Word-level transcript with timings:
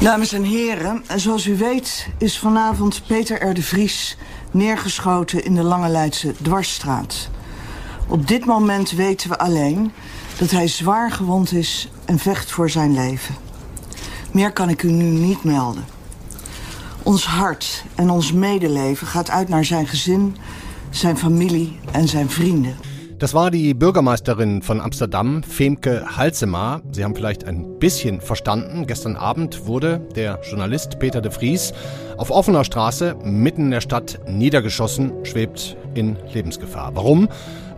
Dames 0.00 0.32
en 0.32 0.42
heren, 0.42 1.04
zoals 1.16 1.46
u 1.46 1.56
weet 1.56 2.08
is 2.18 2.38
vanavond 2.38 3.02
Peter 3.06 3.48
R. 3.48 3.54
de 3.54 3.62
Vries 3.62 4.16
neergeschoten 4.50 5.44
in 5.44 5.54
de 5.54 5.62
Lange 5.62 5.88
Leidse 5.88 6.34
Dwarsstraat. 6.42 7.28
Op 8.08 8.28
dit 8.28 8.44
moment 8.44 8.90
weten 8.90 9.28
we 9.28 9.38
alleen 9.38 9.92
dat 10.38 10.50
hij 10.50 10.68
zwaar 10.68 11.10
gewond 11.10 11.52
is 11.52 11.88
en 12.04 12.18
vecht 12.18 12.50
voor 12.50 12.70
zijn 12.70 12.94
leven. 12.94 13.34
Meer 14.32 14.52
kan 14.52 14.68
ik 14.68 14.82
u 14.82 14.90
nu 14.90 15.04
niet 15.04 15.44
melden. 15.44 15.84
Ons 17.02 17.26
hart 17.26 17.84
en 17.94 18.10
ons 18.10 18.32
medeleven 18.32 19.06
gaat 19.06 19.30
uit 19.30 19.48
naar 19.48 19.64
zijn 19.64 19.86
gezin, 19.86 20.36
zijn 20.90 21.18
familie 21.18 21.78
en 21.92 22.08
zijn 22.08 22.30
vrienden. 22.30 22.76
Das 23.18 23.32
war 23.32 23.50
die 23.50 23.72
Bürgermeisterin 23.72 24.60
von 24.60 24.78
Amsterdam, 24.78 25.42
Femke 25.42 26.18
Halsema. 26.18 26.82
Sie 26.92 27.02
haben 27.02 27.14
vielleicht 27.14 27.44
ein 27.44 27.78
bisschen 27.78 28.20
verstanden. 28.20 28.86
Gestern 28.86 29.16
Abend 29.16 29.66
wurde 29.66 30.06
der 30.14 30.38
Journalist 30.42 30.98
Peter 30.98 31.22
de 31.22 31.32
Vries 31.32 31.72
auf 32.16 32.30
offener 32.30 32.64
Straße 32.64 33.16
mitten 33.22 33.66
in 33.66 33.70
der 33.70 33.80
Stadt 33.80 34.20
niedergeschossen, 34.28 35.12
schwebt 35.24 35.76
in 35.94 36.16
Lebensgefahr. 36.32 36.92
Warum? 36.94 37.28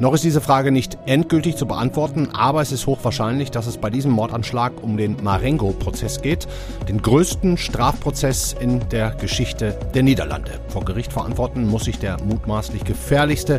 Noch 0.01 0.15
ist 0.15 0.23
diese 0.23 0.41
Frage 0.41 0.71
nicht 0.71 0.97
endgültig 1.07 1.57
zu 1.57 1.67
beantworten, 1.67 2.29
aber 2.33 2.63
es 2.63 2.71
ist 2.71 2.87
hochwahrscheinlich, 2.87 3.51
dass 3.51 3.67
es 3.67 3.79
bei 3.79 3.91
diesem 3.91 4.13
Mordanschlag 4.13 4.73
um 4.81 4.97
den 4.97 5.17
Marengo-Prozess 5.25 6.23
geht, 6.23 6.47
den 6.89 7.03
größten 7.03 7.57
Strafprozess 7.57 8.53
in 8.53 8.89
der 8.91 9.11
Geschichte 9.11 9.77
der 9.95 10.05
Niederlande. 10.05 10.53
Vor 10.69 10.85
Gericht 10.85 11.13
verantworten 11.13 11.67
muss 11.67 11.85
sich 11.85 11.99
der 11.99 12.17
mutmaßlich 12.23 12.85
gefährlichste 12.85 13.59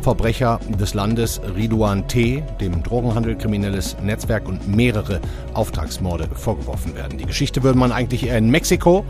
Verbrecher 0.00 0.60
des 0.78 0.94
Landes, 0.94 1.40
Ridouan 1.56 2.06
T., 2.06 2.44
dem 2.60 2.84
Drogenhandel, 2.84 3.36
kriminelles 3.36 3.96
Netzwerk 4.00 4.46
und 4.46 4.68
mehrere 4.68 5.20
Auftragsmorde 5.54 6.28
vorgeworfen 6.34 6.94
werden. 6.94 7.18
Die 7.18 7.26
Geschichte 7.26 7.64
würde 7.64 7.78
man 7.78 7.90
eigentlich 7.90 8.28
eher 8.28 8.38
in 8.38 8.48
Mexiko 8.48 9.04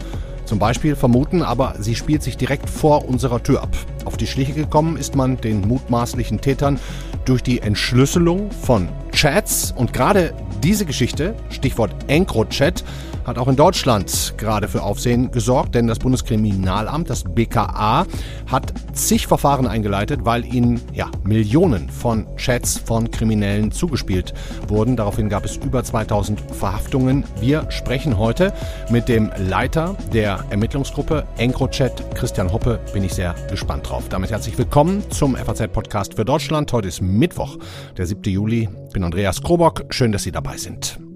zum 0.51 0.59
Beispiel 0.59 0.97
vermuten, 0.97 1.45
aber 1.45 1.77
sie 1.79 1.95
spielt 1.95 2.25
sich 2.25 2.37
direkt 2.37 2.69
vor 2.69 3.09
unserer 3.09 3.41
Tür 3.41 3.63
ab. 3.63 3.69
Auf 4.05 4.17
die 4.17 4.27
Schliche 4.27 4.53
gekommen 4.53 4.97
ist 4.97 5.15
man 5.15 5.37
den 5.37 5.61
mutmaßlichen 5.61 6.41
Tätern 6.41 6.81
durch 7.25 7.41
die 7.41 7.61
Entschlüsselung 7.61 8.51
von 8.51 8.89
Chats 9.13 9.73
und 9.77 9.93
gerade 9.93 10.35
diese 10.61 10.87
Geschichte, 10.87 11.37
Stichwort 11.51 11.95
EncroChat, 12.09 12.83
hat 13.25 13.39
auch 13.39 13.49
in 13.49 13.57
Deutschland 13.57 14.35
gerade 14.37 14.69
für 14.69 14.83
Aufsehen 14.83 15.31
gesorgt, 15.31 15.75
denn 15.75 15.87
das 15.87 15.99
Bundeskriminalamt, 15.99 17.11
das 17.11 17.25
BKA, 17.25 18.07
hat 18.51 18.73
zig 18.93 19.27
Verfahren 19.27 19.67
eingeleitet, 19.67 20.21
weil 20.25 20.45
ihnen 20.45 20.81
ja, 20.93 21.11
Millionen 21.25 21.89
von 21.89 22.27
Chats 22.37 22.79
von 22.79 23.11
Kriminellen 23.11 23.73
zugespielt 23.73 24.35
wurden. 24.69 24.97
Daraufhin 24.97 25.29
gab 25.29 25.45
es 25.45 25.57
über 25.57 25.85
2000 25.85 26.41
Verhaftungen. 26.53 27.25
Wir 27.41 27.71
sprechen 27.71 28.19
heute 28.19 28.53
mit 28.91 29.09
dem 29.09 29.31
Leiter 29.37 29.97
der 30.13 30.45
Ermittlungsgruppe 30.51 31.27
EncroChat, 31.37 32.15
Christian 32.15 32.53
Hoppe. 32.53 32.81
Bin 32.93 33.05
ich 33.05 33.15
sehr 33.15 33.35
gespannt 33.51 33.89
drauf. 33.89 34.09
Damit 34.09 34.31
herzlich 34.31 34.57
willkommen 34.59 35.03
zum 35.11 35.37
FAZ-Podcast 35.37 36.15
für 36.15 36.25
Deutschland. 36.25 36.73
Heute 36.73 36.89
ist 36.89 37.01
Mittwoch, 37.01 37.59
der 37.97 38.07
7. 38.07 38.23
Juli. 38.25 38.69
Ich 38.87 38.93
bin 38.93 39.05
Andreas 39.05 39.43
Krobock. 39.43 39.85
Schön, 39.91 40.13
dass 40.13 40.23
Sie 40.23 40.33
dabei 40.33 40.57
sind. 40.57 41.10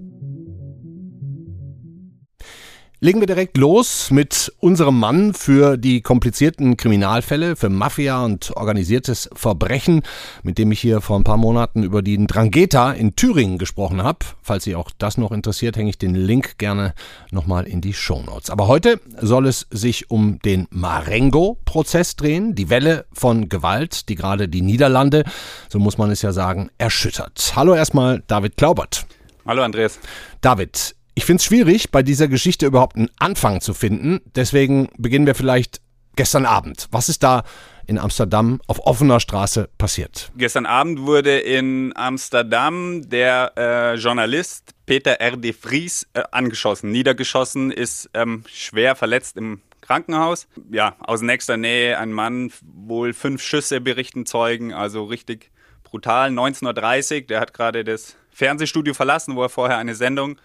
Legen 3.01 3.19
wir 3.19 3.27
direkt 3.27 3.57
los 3.57 4.09
mit 4.09 4.53
unserem 4.59 4.97
Mann 4.97 5.33
für 5.33 5.75
die 5.75 5.99
komplizierten 5.99 6.77
Kriminalfälle, 6.77 7.57
für 7.57 7.67
Mafia 7.67 8.23
und 8.23 8.55
organisiertes 8.55 9.29
Verbrechen, 9.33 10.01
mit 10.43 10.57
dem 10.57 10.71
ich 10.71 10.79
hier 10.79 11.01
vor 11.01 11.19
ein 11.19 11.25
paar 11.25 11.35
Monaten 11.35 11.83
über 11.83 12.01
die 12.01 12.25
Drangheta 12.25 12.93
in 12.93 13.17
Thüringen 13.17 13.57
gesprochen 13.57 14.01
habe. 14.01 14.19
Falls 14.41 14.63
Sie 14.63 14.75
auch 14.75 14.91
das 14.97 15.17
noch 15.17 15.33
interessiert, 15.33 15.75
hänge 15.75 15.89
ich 15.89 15.97
den 15.97 16.15
Link 16.15 16.57
gerne 16.57 16.93
nochmal 17.31 17.67
in 17.67 17.81
die 17.81 17.93
Show 17.93 18.21
Notes. 18.21 18.49
Aber 18.49 18.67
heute 18.67 19.01
soll 19.19 19.45
es 19.47 19.67
sich 19.71 20.09
um 20.09 20.39
den 20.39 20.65
Marengo-Prozess 20.69 22.15
drehen, 22.15 22.55
die 22.55 22.69
Welle 22.69 23.07
von 23.11 23.49
Gewalt, 23.49 24.07
die 24.07 24.15
gerade 24.15 24.47
die 24.47 24.61
Niederlande, 24.61 25.25
so 25.67 25.79
muss 25.79 25.97
man 25.97 26.11
es 26.11 26.21
ja 26.21 26.31
sagen, 26.31 26.69
erschüttert. 26.77 27.51
Hallo 27.57 27.75
erstmal 27.75 28.23
David 28.27 28.55
Klaubert. 28.55 29.05
Hallo 29.45 29.63
Andreas. 29.63 29.99
David, 30.39 30.95
ich 31.15 31.25
finde 31.25 31.39
es 31.39 31.45
schwierig, 31.45 31.91
bei 31.91 32.03
dieser 32.03 32.27
Geschichte 32.27 32.65
überhaupt 32.65 32.97
einen 32.97 33.09
Anfang 33.17 33.61
zu 33.61 33.73
finden. 33.73 34.19
Deswegen 34.35 34.89
beginnen 34.97 35.25
wir 35.25 35.35
vielleicht 35.35 35.81
gestern 36.15 36.45
Abend. 36.45 36.87
Was 36.91 37.09
ist 37.09 37.23
da 37.23 37.43
in 37.87 37.97
Amsterdam 37.97 38.59
auf 38.67 38.85
offener 38.85 39.21
Straße 39.21 39.69
passiert? 39.77 40.31
Gestern 40.37 40.65
Abend 40.65 41.01
wurde 41.01 41.39
in 41.39 41.93
Amsterdam 41.95 43.09
der 43.09 43.53
äh, 43.57 43.95
Journalist 43.95 44.71
Peter 44.85 45.21
R. 45.21 45.37
de 45.37 45.53
Vries 45.53 46.07
äh, 46.13 46.23
angeschossen, 46.31 46.91
niedergeschossen, 46.91 47.71
ist 47.71 48.09
ähm, 48.13 48.43
schwer 48.51 48.95
verletzt 48.95 49.37
im 49.37 49.61
Krankenhaus. 49.81 50.47
Ja, 50.69 50.95
aus 50.99 51.21
nächster 51.21 51.57
Nähe 51.57 51.97
ein 51.97 52.11
Mann, 52.11 52.51
wohl 52.61 53.13
fünf 53.13 53.41
Schüsse 53.41 53.79
berichten 53.79 54.25
Zeugen, 54.25 54.73
also 54.73 55.05
richtig 55.05 55.51
brutal. 55.83 56.29
19.30 56.29 57.15
Uhr, 57.15 57.21
der 57.27 57.39
hat 57.39 57.53
gerade 57.53 57.83
das 57.83 58.17
Fernsehstudio 58.31 58.93
verlassen, 58.93 59.35
wo 59.35 59.43
er 59.43 59.49
vorher 59.49 59.77
eine 59.77 59.95
Sendung 59.95 60.37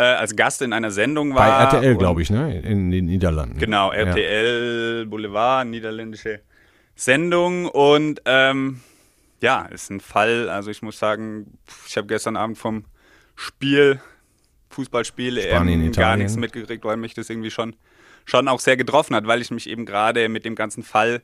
als 0.00 0.36
Gast 0.36 0.62
in 0.62 0.72
einer 0.72 0.90
Sendung 0.90 1.34
war. 1.34 1.70
Bei 1.70 1.76
RTL, 1.76 1.96
glaube 1.96 2.22
ich, 2.22 2.30
ne? 2.30 2.60
In 2.60 2.90
den 2.90 3.06
Niederlanden. 3.06 3.58
Genau, 3.58 3.90
RTL 3.90 5.00
ja. 5.00 5.10
Boulevard, 5.10 5.66
niederländische 5.66 6.40
Sendung. 6.94 7.66
Und 7.66 8.22
ähm, 8.24 8.80
ja, 9.40 9.66
ist 9.66 9.90
ein 9.90 10.00
Fall. 10.00 10.48
Also 10.48 10.70
ich 10.70 10.82
muss 10.82 10.98
sagen, 10.98 11.58
ich 11.86 11.96
habe 11.96 12.06
gestern 12.06 12.36
Abend 12.36 12.58
vom 12.58 12.84
Spiel, 13.34 14.00
Fußballspiel, 14.70 15.40
Spanien, 15.40 15.92
gar 15.92 16.16
nichts 16.16 16.36
mitgekriegt, 16.36 16.84
weil 16.84 16.96
mich 16.96 17.14
das 17.14 17.30
irgendwie 17.30 17.50
schon, 17.50 17.74
schon 18.24 18.48
auch 18.48 18.60
sehr 18.60 18.76
getroffen 18.76 19.14
hat, 19.16 19.26
weil 19.26 19.40
ich 19.40 19.50
mich 19.50 19.68
eben 19.68 19.86
gerade 19.86 20.28
mit 20.28 20.44
dem 20.44 20.54
ganzen 20.54 20.82
Fall, 20.82 21.22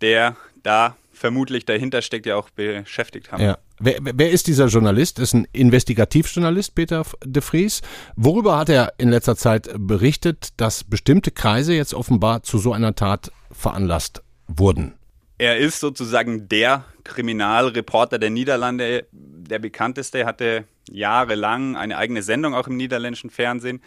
der 0.00 0.36
da 0.62 0.96
vermutlich 1.20 1.66
dahinter 1.66 2.00
steckt, 2.00 2.24
ja 2.24 2.36
auch 2.36 2.48
beschäftigt 2.48 3.30
habe. 3.30 3.42
Ja. 3.42 3.58
Wer, 3.78 3.98
wer, 4.00 4.30
ist 4.30 4.46
dieser 4.46 4.66
Journalist? 4.66 5.18
Ist 5.18 5.34
ein 5.34 5.46
Investigativjournalist, 5.52 6.74
Peter 6.74 7.04
de 7.22 7.42
Vries. 7.42 7.82
Worüber 8.16 8.56
hat 8.56 8.70
er 8.70 8.94
in 8.96 9.10
letzter 9.10 9.36
Zeit 9.36 9.70
berichtet, 9.76 10.48
dass 10.56 10.82
bestimmte 10.82 11.30
Kreise 11.30 11.74
jetzt 11.74 11.92
offenbar 11.92 12.42
zu 12.42 12.56
so 12.58 12.72
einer 12.72 12.94
Tat 12.94 13.32
veranlasst 13.52 14.22
wurden? 14.48 14.94
Er 15.36 15.58
ist 15.58 15.80
sozusagen 15.80 16.48
der 16.48 16.84
Kriminalreporter 17.04 18.18
der 18.18 18.30
Niederlande, 18.30 19.06
der 19.12 19.58
bekannteste, 19.58 20.24
hatte 20.24 20.64
jahrelang 20.90 21.76
eine 21.76 21.98
eigene 21.98 22.22
Sendung 22.22 22.54
auch 22.54 22.66
im 22.66 22.76
niederländischen 22.78 23.30
Fernsehen, 23.30 23.82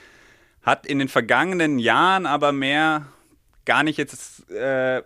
hat 0.61 0.85
in 0.85 1.00
den 1.00 1.09
vergangenen 1.09 1.79
Jahren 1.79 2.27
aber 2.27 2.51
mehr 2.51 3.07
gar 3.66 3.84
nicht 3.84 3.97
jetzt 3.97 4.50
äh, 4.50 5.01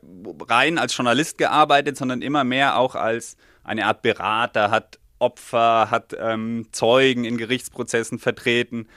rein 0.47 0.78
als 0.78 0.95
Journalist 0.95 1.38
gearbeitet, 1.38 1.97
sondern 1.97 2.22
immer 2.22 2.44
mehr 2.44 2.78
auch 2.78 2.95
als 2.95 3.38
eine 3.63 3.85
Art 3.85 4.01
Berater, 4.01 4.72
hat 4.72 5.00
Opfer, 5.19 5.90
hat 5.91 6.16
ähm, 6.19 6.68
Zeugen 6.72 7.25
in 7.25 7.38
Gerichtsprozessen 7.38 8.19
vertreten, 8.19 8.88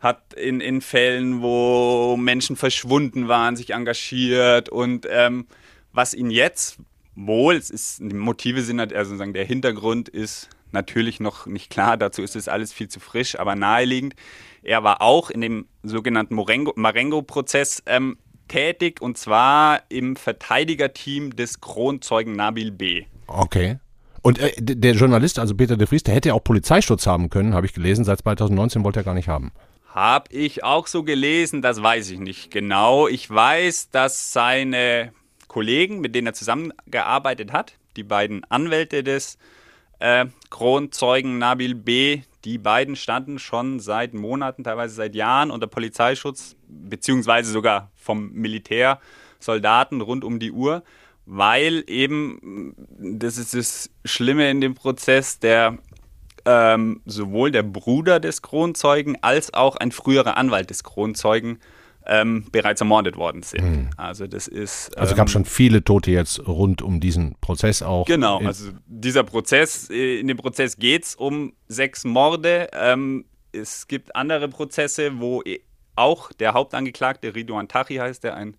hat 0.00 0.34
in, 0.34 0.60
in 0.60 0.80
Fällen, 0.80 1.42
wo 1.42 2.16
Menschen 2.16 2.56
verschwunden 2.56 3.28
waren, 3.28 3.56
sich 3.56 3.70
engagiert 3.70 4.68
und 4.68 5.06
ähm, 5.10 5.46
was 5.92 6.14
ihn 6.14 6.30
jetzt 6.30 6.78
wohl, 7.14 7.56
es 7.56 7.70
ist, 7.70 7.98
die 8.00 8.14
Motive 8.14 8.62
sind, 8.62 8.78
halt, 8.78 8.92
also 8.92 9.10
sozusagen 9.10 9.32
der 9.32 9.46
Hintergrund 9.46 10.08
ist 10.08 10.50
natürlich 10.70 11.20
noch 11.20 11.46
nicht 11.46 11.70
klar, 11.70 11.96
dazu 11.96 12.22
ist 12.22 12.36
es 12.36 12.48
alles 12.48 12.72
viel 12.72 12.88
zu 12.88 13.00
frisch, 13.00 13.38
aber 13.38 13.56
naheliegend. 13.56 14.14
Er 14.62 14.84
war 14.84 15.00
auch 15.00 15.30
in 15.30 15.40
dem 15.40 15.66
sogenannten 15.82 16.34
Marengo-Prozess 16.34 17.82
ähm, 17.86 18.18
tätig 18.48 19.00
und 19.00 19.18
zwar 19.18 19.82
im 19.88 20.16
Verteidigerteam 20.16 21.34
des 21.34 21.60
Kronzeugen 21.60 22.36
Nabil 22.36 22.70
B. 22.70 23.04
Okay. 23.26 23.78
Und 24.22 24.38
äh, 24.38 24.52
der 24.58 24.94
Journalist, 24.94 25.38
also 25.38 25.54
Peter 25.54 25.76
de 25.76 25.86
Vries, 25.86 26.02
der 26.02 26.14
hätte 26.14 26.30
ja 26.30 26.34
auch 26.34 26.42
Polizeischutz 26.42 27.06
haben 27.06 27.30
können, 27.30 27.54
habe 27.54 27.66
ich 27.66 27.72
gelesen. 27.72 28.04
Seit 28.04 28.18
2019 28.18 28.84
wollte 28.84 29.00
er 29.00 29.04
gar 29.04 29.14
nicht 29.14 29.28
haben. 29.28 29.52
Hab 29.94 30.32
ich 30.32 30.64
auch 30.64 30.88
so 30.88 31.04
gelesen, 31.04 31.62
das 31.62 31.82
weiß 31.82 32.10
ich 32.10 32.18
nicht 32.18 32.50
genau. 32.50 33.08
Ich 33.08 33.30
weiß, 33.30 33.90
dass 33.90 34.32
seine 34.32 35.12
Kollegen, 35.48 36.00
mit 36.00 36.14
denen 36.14 36.26
er 36.26 36.34
zusammengearbeitet 36.34 37.52
hat, 37.52 37.74
die 37.96 38.02
beiden 38.02 38.44
Anwälte 38.44 39.02
des 39.02 39.38
äh, 40.00 40.26
Kronzeugen 40.50 41.38
Nabil 41.38 41.74
B., 41.74 42.22
die 42.46 42.56
beiden 42.56 42.96
standen 42.96 43.38
schon 43.38 43.80
seit 43.80 44.14
Monaten, 44.14 44.64
teilweise 44.64 44.94
seit 44.94 45.14
Jahren 45.14 45.50
unter 45.50 45.66
Polizeischutz, 45.66 46.56
beziehungsweise 46.66 47.52
sogar 47.52 47.90
vom 47.94 48.32
Militär, 48.32 49.00
Soldaten 49.38 50.00
rund 50.00 50.24
um 50.24 50.38
die 50.38 50.52
Uhr 50.52 50.82
weil 51.26 51.82
eben, 51.88 52.74
das 52.98 53.36
ist 53.36 53.52
das 53.52 53.90
Schlimme 54.04 54.48
in 54.48 54.60
dem 54.60 54.74
Prozess, 54.74 55.40
der 55.40 55.76
ähm, 56.44 57.02
sowohl 57.04 57.50
der 57.50 57.64
Bruder 57.64 58.20
des 58.20 58.40
Kronzeugen 58.42 59.18
als 59.20 59.52
auch 59.52 59.74
ein 59.76 59.90
früherer 59.90 60.36
Anwalt 60.36 60.70
des 60.70 60.84
Kronzeugen 60.84 61.58
ähm, 62.06 62.46
bereits 62.52 62.80
ermordet 62.80 63.16
worden 63.16 63.42
sind. 63.42 63.62
Hm. 63.62 63.90
Also 63.96 64.26
das 64.26 64.48
ist. 64.48 64.90
Ähm, 64.94 65.02
also 65.02 65.14
gab 65.14 65.30
schon 65.30 65.44
viele 65.44 65.82
Tote 65.82 66.10
jetzt 66.10 66.46
rund 66.46 66.82
um 66.82 67.00
diesen 67.00 67.36
Prozess 67.40 67.82
auch. 67.82 68.06
Genau, 68.06 68.38
also 68.38 68.70
dieser 68.86 69.24
Prozess, 69.24 69.90
äh, 69.90 70.20
in 70.20 70.28
dem 70.28 70.36
Prozess 70.36 70.76
geht 70.76 71.04
es 71.04 71.14
um 71.14 71.52
sechs 71.68 72.04
Morde. 72.04 72.68
Ähm, 72.72 73.24
es 73.52 73.86
gibt 73.88 74.14
andere 74.14 74.48
Prozesse, 74.48 75.18
wo 75.18 75.42
auch 75.96 76.32
der 76.32 76.52
Hauptangeklagte, 76.52 77.34
Ridwan 77.34 77.68
Tachi 77.68 77.96
heißt 77.96 78.24
der, 78.24 78.36
ein 78.36 78.56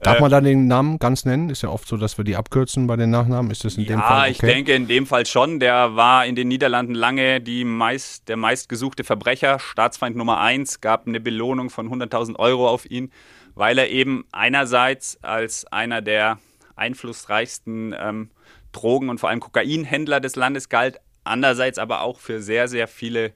Darf 0.00 0.18
äh, 0.18 0.20
man 0.20 0.30
da 0.30 0.40
den 0.40 0.66
Namen 0.66 0.98
ganz 0.98 1.24
nennen? 1.24 1.50
Ist 1.50 1.62
ja 1.62 1.70
oft 1.70 1.88
so, 1.88 1.96
dass 1.96 2.18
wir 2.18 2.24
die 2.24 2.36
abkürzen 2.36 2.86
bei 2.86 2.96
den 2.96 3.10
Nachnamen. 3.10 3.50
Ist 3.50 3.64
das 3.64 3.76
in 3.76 3.84
ja, 3.84 3.96
dem 3.96 4.00
Fall 4.00 4.20
okay? 4.20 4.30
ich 4.30 4.38
denke 4.38 4.74
in 4.74 4.86
dem 4.86 5.06
Fall 5.06 5.26
schon. 5.26 5.58
Der 5.58 5.96
war 5.96 6.24
in 6.24 6.36
den 6.36 6.48
Niederlanden 6.48 6.94
lange 6.94 7.40
die 7.40 7.64
meist, 7.64 8.28
der 8.28 8.36
meistgesuchte 8.36 9.04
Verbrecher, 9.04 9.58
Staatsfeind 9.58 10.16
Nummer 10.16 10.40
eins, 10.40 10.80
gab 10.80 11.06
eine 11.06 11.20
Belohnung 11.20 11.70
von 11.70 11.88
100.000 11.90 12.36
Euro 12.38 12.68
auf 12.68 12.88
ihn, 12.88 13.10
weil 13.54 13.78
er 13.78 13.90
eben 13.90 14.24
einerseits 14.30 15.18
als 15.22 15.66
einer 15.66 16.00
der 16.00 16.38
einflussreichsten 16.76 17.94
ähm, 17.98 18.30
Drogen- 18.72 19.08
und 19.08 19.18
vor 19.18 19.30
allem 19.30 19.40
Kokainhändler 19.40 20.20
des 20.20 20.36
Landes 20.36 20.68
galt, 20.68 21.00
andererseits 21.24 21.78
aber 21.78 22.02
auch 22.02 22.20
für 22.20 22.40
sehr, 22.40 22.68
sehr 22.68 22.86
viele 22.86 23.32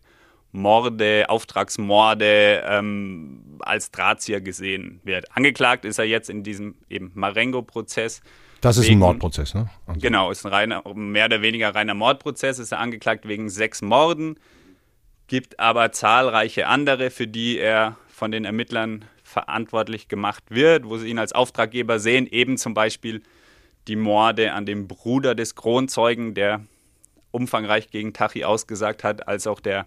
Morde, 0.52 1.28
Auftragsmorde 1.28 2.62
ähm, 2.66 3.58
als 3.60 3.90
Drahtzieher 3.90 4.42
gesehen 4.42 5.00
wird. 5.02 5.34
Angeklagt 5.34 5.84
ist 5.84 5.98
er 5.98 6.04
jetzt 6.04 6.28
in 6.28 6.42
diesem 6.42 6.74
eben 6.90 7.10
Marengo-Prozess. 7.14 8.20
Das 8.60 8.76
ist 8.76 8.84
wegen, 8.84 8.96
ein 8.96 9.00
Mordprozess, 9.00 9.54
ne? 9.54 9.70
Also. 9.86 10.00
Genau, 10.00 10.30
ist 10.30 10.44
ein 10.44 10.52
reiner, 10.52 10.82
mehr 10.94 11.24
oder 11.24 11.42
weniger 11.42 11.74
reiner 11.74 11.94
Mordprozess. 11.94 12.58
Ist 12.58 12.70
er 12.70 12.78
angeklagt 12.78 13.26
wegen 13.26 13.48
sechs 13.48 13.82
Morden, 13.82 14.38
gibt 15.26 15.58
aber 15.58 15.90
zahlreiche 15.90 16.68
andere, 16.68 17.10
für 17.10 17.26
die 17.26 17.58
er 17.58 17.96
von 18.06 18.30
den 18.30 18.44
Ermittlern 18.44 19.06
verantwortlich 19.24 20.06
gemacht 20.06 20.44
wird, 20.50 20.84
wo 20.84 20.98
sie 20.98 21.08
ihn 21.08 21.18
als 21.18 21.32
Auftraggeber 21.32 21.98
sehen, 21.98 22.26
eben 22.26 22.58
zum 22.58 22.74
Beispiel 22.74 23.22
die 23.88 23.96
Morde 23.96 24.52
an 24.52 24.66
dem 24.66 24.86
Bruder 24.86 25.34
des 25.34 25.54
Kronzeugen, 25.54 26.34
der 26.34 26.60
umfangreich 27.30 27.90
gegen 27.90 28.12
Tachi 28.12 28.44
ausgesagt 28.44 29.02
hat, 29.02 29.26
als 29.26 29.46
auch 29.46 29.58
der 29.58 29.86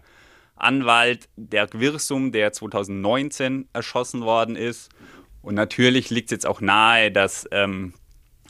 Anwalt 0.56 1.28
Dirk 1.36 1.78
Wirsum, 1.78 2.32
der 2.32 2.52
2019 2.52 3.68
erschossen 3.72 4.22
worden 4.22 4.56
ist. 4.56 4.90
Und 5.42 5.54
natürlich 5.54 6.10
liegt 6.10 6.28
es 6.28 6.32
jetzt 6.32 6.46
auch 6.46 6.60
nahe, 6.60 7.12
dass 7.12 7.46
ähm, 7.52 7.92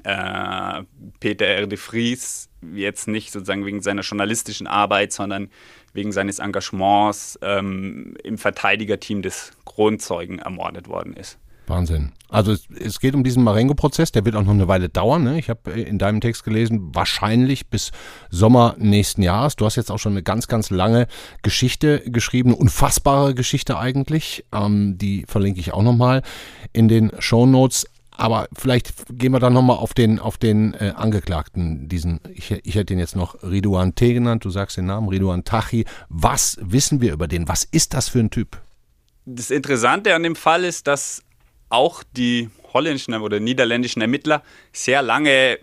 äh, 0.05 0.83
Peter 1.21 1.47
R. 1.47 1.67
de 1.67 1.79
Vries 1.79 2.49
jetzt 2.75 3.09
nicht 3.09 3.33
sozusagen 3.33 3.67
wegen 3.67 3.83
seiner 3.83 4.03
journalistischen 4.03 4.67
Arbeit, 4.67 5.13
sondern 5.13 5.51
wegen 5.93 6.13
seines 6.13 6.39
Engagements 6.39 7.39
ähm, 7.43 8.17
im 8.23 8.39
Verteidigerteam 8.39 9.23
des 9.23 9.53
Kronzeugen 9.65 10.39
ermordet 10.39 10.89
worden 10.89 11.15
ist. 11.15 11.39
Wahnsinn. 11.69 12.13
Also 12.29 12.53
es, 12.53 12.69
es 12.71 13.01
geht 13.01 13.15
um 13.15 13.25
diesen 13.25 13.45
Marengo-Prozess, 13.45 14.13
der 14.13 14.25
wird 14.25 14.35
auch 14.35 14.43
noch 14.43 14.51
eine 14.51 14.69
Weile 14.69 14.89
dauern. 14.89 15.25
Ne? 15.25 15.39
Ich 15.39 15.49
habe 15.49 15.73
äh, 15.73 15.83
in 15.83 15.99
deinem 15.99 16.21
Text 16.21 16.45
gelesen, 16.45 16.95
wahrscheinlich 16.95 17.69
bis 17.69 17.93
Sommer 18.31 18.75
nächsten 18.79 19.23
Jahres. 19.23 19.57
Du 19.57 19.65
hast 19.65 19.77
jetzt 19.77 19.91
auch 19.91 19.99
schon 19.99 20.13
eine 20.13 20.23
ganz, 20.23 20.49
ganz 20.49 20.71
lange 20.71 21.07
Geschichte 21.43 22.03
geschrieben, 22.07 22.51
eine 22.51 22.59
unfassbare 22.59 23.35
Geschichte 23.35 23.79
eigentlich. 23.79 24.45
Ähm, 24.53 24.99
die 24.99 25.25
verlinke 25.27 25.61
ich 25.61 25.73
auch 25.73 25.83
nochmal 25.83 26.23
in 26.73 26.89
den 26.89 27.13
Show 27.19 27.47
Notes. 27.47 27.87
Aber 28.19 28.49
vielleicht 28.57 28.93
gehen 29.11 29.33
wir 29.33 29.41
dann 29.41 29.53
nochmal 29.53 29.77
auf 29.77 29.93
den, 29.93 30.19
auf 30.19 30.39
den 30.39 30.73
äh, 30.75 30.95
Angeklagten, 30.97 31.87
diesen, 31.89 32.21
ich, 32.33 32.51
ich 32.51 32.75
hätte 32.75 32.95
ihn 32.95 32.99
jetzt 32.99 33.15
noch 33.15 33.43
Ridouan 33.43 33.95
T 33.95 34.15
genannt, 34.15 34.45
du 34.45 34.51
sagst 34.51 34.79
den 34.79 34.87
Namen, 34.87 35.09
Ridouan 35.09 35.45
Tachi. 35.45 35.85
Was 36.09 36.57
wissen 36.63 37.03
wir 37.03 37.13
über 37.13 37.29
den? 37.29 37.47
Was 37.47 37.65
ist 37.65 37.93
das 37.93 38.09
für 38.09 38.21
ein 38.21 38.31
Typ? 38.31 38.59
Das 39.27 39.51
Interessante 39.51 40.15
an 40.15 40.23
dem 40.23 40.37
Fall 40.37 40.65
ist, 40.65 40.87
dass 40.87 41.23
auch 41.69 42.03
die 42.17 42.51
holländischen 42.73 43.15
oder 43.15 43.41
niederländischen 43.41 44.03
Ermittler 44.03 44.43
sehr 44.73 45.03
lange 45.03 45.59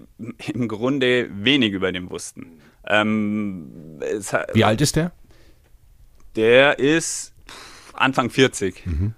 im 0.54 0.68
Grunde 0.68 1.30
wenig 1.32 1.74
über 1.74 1.92
den 1.92 2.10
wussten. 2.10 2.60
Ähm, 2.88 4.00
Wie 4.54 4.64
alt 4.64 4.82
ist 4.82 4.96
der? 4.96 5.12
Der 6.36 6.80
ist 6.80 7.34
Anfang 7.94 8.30
40. 8.30 8.86
Mhm. 8.86 9.14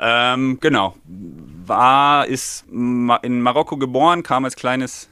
Ähm, 0.00 0.58
genau. 0.60 0.96
War, 1.04 2.26
ist 2.26 2.64
in 2.68 3.42
Marokko 3.42 3.76
geboren, 3.76 4.22
kam 4.22 4.44
als 4.44 4.56
kleines 4.56 5.08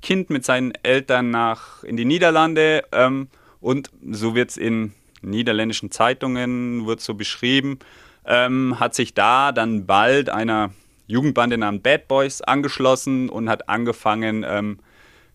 Kind 0.00 0.30
mit 0.30 0.44
seinen 0.44 0.72
Eltern 0.82 1.30
nach 1.30 1.82
in 1.82 1.96
die 1.96 2.04
Niederlande 2.04 2.84
ähm, 2.92 3.28
und 3.60 3.90
so 4.10 4.34
wird 4.34 4.50
es 4.50 4.56
in 4.56 4.92
niederländischen 5.22 5.90
Zeitungen 5.90 6.86
wird 6.86 7.00
so 7.00 7.14
beschrieben, 7.14 7.80
ähm, 8.28 8.78
hat 8.78 8.94
sich 8.94 9.14
da 9.14 9.50
dann 9.52 9.86
bald 9.86 10.28
einer 10.28 10.70
Jugendbande 11.06 11.56
namens 11.56 11.82
Bad 11.82 12.06
Boys 12.06 12.42
angeschlossen 12.42 13.30
und 13.30 13.48
hat 13.48 13.68
angefangen 13.68 14.44
ähm, 14.46 14.78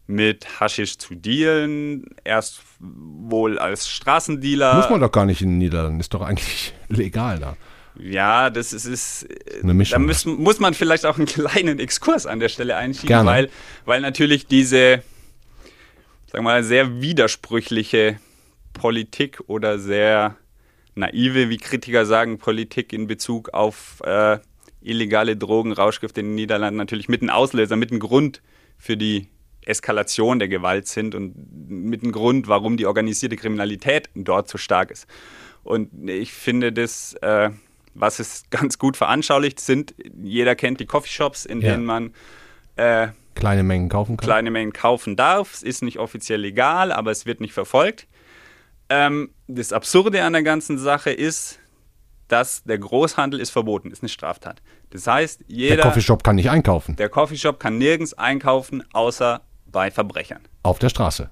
mit 0.05 0.59
Haschisch 0.59 0.99
zu 0.99 1.15
dealen. 1.15 2.05
Erst 2.23 2.61
wohl 2.79 3.57
als 3.57 3.89
Straßendealer. 3.89 4.75
Muss 4.75 4.89
man 4.89 5.01
doch 5.01 5.11
gar 5.11 5.25
nicht 5.25 5.41
in 5.41 5.49
den 5.49 5.57
Niederlanden, 5.57 5.99
ist 5.99 6.13
doch 6.13 6.21
eigentlich 6.21 6.73
legal 6.87 7.39
da. 7.39 7.57
Ja, 7.95 8.49
das 8.49 8.73
ist, 8.73 8.85
ist 8.85 9.27
eine 9.61 9.73
Mischung. 9.73 10.01
Da 10.01 10.07
muss, 10.07 10.25
muss 10.25 10.59
man 10.59 10.73
vielleicht 10.73 11.05
auch 11.05 11.17
einen 11.17 11.27
kleinen 11.27 11.79
Exkurs 11.79 12.25
an 12.25 12.39
der 12.39 12.49
Stelle 12.49 12.75
einschieben, 12.75 13.25
weil, 13.25 13.49
weil 13.85 14.01
natürlich 14.01 14.47
diese, 14.47 15.03
sagen 16.27 16.39
wir 16.39 16.41
mal, 16.43 16.63
sehr 16.63 17.01
widersprüchliche 17.01 18.19
Politik 18.73 19.41
oder 19.45 19.77
sehr 19.77 20.37
naive, 20.95 21.49
wie 21.49 21.57
Kritiker 21.57 22.05
sagen, 22.05 22.37
Politik 22.37 22.93
in 22.93 23.07
Bezug 23.07 23.53
auf 23.53 24.01
äh, 24.05 24.39
illegale 24.81 25.37
Drogen, 25.37 25.71
Rauschgifte 25.71 26.21
in 26.21 26.27
den 26.27 26.35
Niederlanden 26.35 26.77
natürlich 26.77 27.09
mit 27.09 27.21
ein 27.21 27.29
Auslöser, 27.29 27.75
mit 27.75 27.91
ein 27.91 27.99
Grund 27.99 28.41
für 28.77 28.97
die 28.97 29.27
Eskalation 29.65 30.39
der 30.39 30.49
Gewalt 30.49 30.87
sind 30.87 31.15
und 31.15 31.35
mit 31.69 32.03
ein 32.03 32.11
Grund, 32.11 32.47
warum 32.47 32.77
die 32.77 32.85
organisierte 32.85 33.37
Kriminalität 33.37 34.09
dort 34.13 34.49
so 34.49 34.57
stark 34.57 34.91
ist. 34.91 35.07
Und 35.63 36.09
ich 36.09 36.33
finde 36.33 36.73
das, 36.73 37.13
äh, 37.21 37.49
was 37.93 38.19
es 38.19 38.43
ganz 38.49 38.77
gut 38.77 38.97
veranschaulicht, 38.97 39.59
sind, 39.59 39.93
jeder 40.21 40.55
kennt 40.55 40.79
die 40.79 40.85
Coffeeshops, 40.85 41.45
in 41.45 41.61
ja. 41.61 41.71
denen 41.71 41.85
man 41.85 42.13
äh, 42.75 43.09
kleine 43.35 43.63
Mengen 43.63 43.89
kaufen 43.89 44.17
kann. 44.17 44.25
Kleine 44.25 44.51
Mengen 44.51 44.73
kaufen 44.73 45.15
darf. 45.15 45.53
Es 45.53 45.63
ist 45.63 45.83
nicht 45.83 45.99
offiziell 45.99 46.41
legal, 46.41 46.91
aber 46.91 47.11
es 47.11 47.25
wird 47.25 47.39
nicht 47.39 47.53
verfolgt. 47.53 48.07
Ähm, 48.93 49.31
das 49.47 49.73
Absurde 49.73 50.23
an 50.23 50.33
der 50.33 50.43
ganzen 50.43 50.77
Sache 50.77 51.09
ist, 51.09 51.59
dass 52.27 52.63
der 52.63 52.77
Großhandel 52.77 53.39
ist 53.39 53.49
verboten, 53.49 53.89
ist 53.89 54.03
eine 54.03 54.09
Straftat. 54.09 54.61
Das 54.91 55.07
heißt, 55.07 55.45
jeder. 55.47 55.77
Der 55.77 55.85
Coffeeshop 55.85 56.23
kann 56.23 56.35
nicht 56.35 56.49
einkaufen. 56.49 56.95
Der 56.95 57.09
Coffeeshop 57.09 57.59
kann 57.59 57.79
nirgends 57.79 58.13
einkaufen, 58.13 58.83
außer 58.93 59.41
bei 59.65 59.89
Verbrechern. 59.89 60.41
Auf 60.61 60.77
der 60.77 60.89
Straße. 60.89 61.31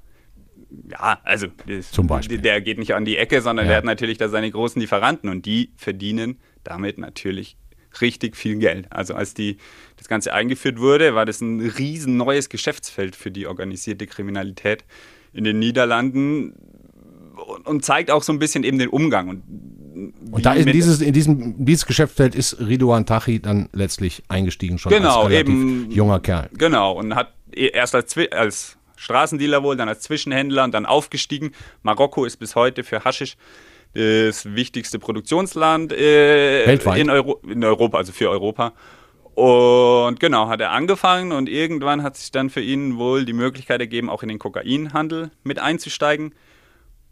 Ja, 0.90 1.20
also 1.24 1.48
das, 1.68 1.92
Zum 1.92 2.08
Beispiel. 2.08 2.40
der 2.40 2.62
geht 2.62 2.80
nicht 2.80 2.96
an 2.96 3.06
die 3.06 3.18
Ecke, 3.18 3.42
sondern 3.42 3.66
ja. 3.66 3.72
der 3.72 3.78
hat 3.78 3.86
natürlich 3.86 4.18
da 4.18 4.30
seine 4.30 4.50
großen 4.50 4.82
Lieferanten 4.82 5.30
und 5.30 5.46
die 5.46 5.72
verdienen 5.76 6.40
damit 6.64 6.98
natürlich 6.98 7.58
richtig 8.00 8.38
viel 8.38 8.58
Geld. 8.58 8.88
Also 8.90 9.14
als 9.14 9.34
die, 9.34 9.58
das 9.98 10.08
Ganze 10.08 10.34
eingeführt 10.34 10.80
wurde, 10.80 11.14
war 11.14 11.26
das 11.26 11.42
ein 11.42 11.60
riesen 11.60 12.18
neues 12.18 12.50
Geschäftsfeld 12.50 13.16
für 13.16 13.32
die 13.32 13.48
organisierte 13.48 14.08
Kriminalität 14.08 14.86
in 15.34 15.44
den 15.44 15.60
Niederlanden 15.60 16.56
und, 17.66 17.84
zeigt 17.84 18.12
auch 18.12 18.24
so 18.24 18.34
ein 18.34 18.40
bisschen 18.40 18.64
eben 18.64 18.80
den 18.80 18.90
Umgang. 18.90 19.30
Und, 19.30 20.14
und 20.32 20.46
da 20.46 20.54
in 20.54 20.72
dieses, 20.72 21.02
in 21.02 21.14
diesem 21.14 21.66
dieses 21.66 21.86
Geschäftsfeld 21.86 22.36
ist 22.36 22.60
Ridouan 22.60 23.06
Tachi 23.06 23.42
dann 23.42 23.70
letztlich 23.74 24.24
eingestiegen, 24.28 24.78
schon 24.78 24.92
genau, 24.92 25.24
als 25.24 25.34
eben, 25.34 25.90
junger 25.92 26.20
Kerl. 26.20 26.50
Genau, 26.58 26.94
und 26.94 27.16
hat 27.16 27.34
e, 27.54 27.68
erst 27.68 27.96
als, 27.96 28.16
als 28.32 28.78
Straßendealer 28.96 29.64
wohl, 29.64 29.76
dann 29.76 29.90
als 29.90 30.02
Zwischenhändler 30.02 30.64
und 30.64 30.74
dann 30.74 30.86
aufgestiegen. 30.86 31.52
Marokko 31.84 32.26
ist 32.26 32.38
bis 32.38 32.56
heute 32.56 32.84
für 32.84 33.04
Haschisch 33.04 33.36
das 33.94 34.46
wichtigste 34.46 35.00
Produktionsland 35.00 35.92
äh, 35.92 36.66
Weltweit. 36.66 37.00
In, 37.00 37.10
Euro 37.10 37.42
in 37.48 37.64
Europa, 37.64 37.98
also 37.98 38.14
für 38.14 38.30
Europa. 38.30 38.74
Und 39.34 40.20
genau, 40.20 40.50
hat 40.50 40.62
er 40.62 40.72
angefangen 40.72 41.32
und 41.32 41.50
irgendwann 41.50 42.04
hat 42.04 42.18
sich 42.18 42.32
dann 42.32 42.50
für 42.50 42.62
ihn 42.62 42.98
wohl 42.98 43.26
die 43.26 43.34
Möglichkeit 43.34 43.80
ergeben, 43.80 44.10
auch 44.10 44.24
in 44.24 44.30
den 44.30 44.40
Kokainhandel 44.40 45.32
mit 45.44 45.60
einzusteigen 45.60 46.34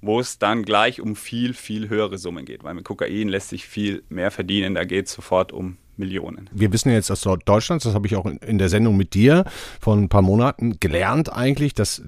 wo 0.02 0.20
es 0.20 0.40
dann 0.40 0.64
gleich 0.64 1.02
um 1.02 1.16
viel, 1.16 1.54
viel 1.54 1.90
höhere 1.90 2.18
Summen 2.18 2.46
geht. 2.46 2.64
Weil 2.64 2.74
mit 2.74 2.86
Kokain 2.86 3.30
lässt 3.30 3.50
sich 3.50 3.68
viel 3.68 4.04
mehr 4.10 4.32
verdienen, 4.32 4.76
da 4.76 4.84
geht 4.86 5.08
es 5.08 5.14
sofort 5.14 5.52
um 5.52 5.78
Millionen. 6.00 6.50
Wir 6.52 6.72
wissen 6.72 6.92
jetzt 6.92 7.12
aus 7.12 7.28
Deutschland, 7.46 7.86
das 7.86 7.94
habe 7.94 8.08
ich 8.08 8.16
auch 8.16 8.26
in 8.26 8.58
der 8.58 8.70
Sendung 8.70 8.98
mit 8.98 9.14
dir 9.14 9.44
vor 9.80 9.96
ein 9.96 10.10
paar 10.10 10.22
Monaten 10.22 10.80
gelernt 10.80 11.32
eigentlich, 11.32 11.74
dass 11.74 12.02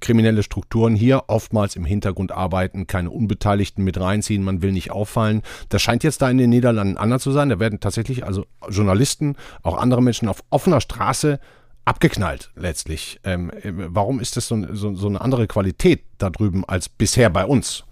kriminelle 0.00 0.42
Strukturen 0.42 0.94
hier 0.94 1.24
oftmals 1.28 1.74
im 1.74 1.84
Hintergrund 1.84 2.30
arbeiten, 2.30 2.86
keine 2.86 3.10
Unbeteiligten 3.10 3.82
mit 3.82 3.98
reinziehen, 3.98 4.44
man 4.44 4.62
will 4.62 4.72
nicht 4.72 4.90
auffallen. 4.90 5.42
Das 5.70 5.82
scheint 5.82 6.04
jetzt 6.04 6.22
da 6.22 6.30
in 6.30 6.38
den 6.38 6.50
Niederlanden 6.50 6.98
anders 6.98 7.22
zu 7.22 7.32
sein. 7.32 7.48
Da 7.48 7.58
werden 7.58 7.80
tatsächlich 7.80 8.24
also 8.24 8.44
Journalisten, 8.68 9.36
auch 9.62 9.78
andere 9.78 10.02
Menschen 10.02 10.28
auf 10.28 10.44
offener 10.50 10.82
Straße 10.82 11.40
abgeknallt 11.88 12.50
letztlich. 12.54 13.18
Ähm, 13.24 13.50
äh, 13.50 13.72
warum 13.74 14.20
ist 14.20 14.36
das 14.36 14.48
so, 14.48 14.74
so, 14.74 14.94
so, 14.94 15.08
eine 15.08 15.20
andere 15.20 15.46
Qualität 15.46 16.04
da 16.18 16.30
drüben 16.30 16.64
als 16.64 16.88
bisher 16.88 17.30
bei 17.30 17.44
uns? 17.44 17.84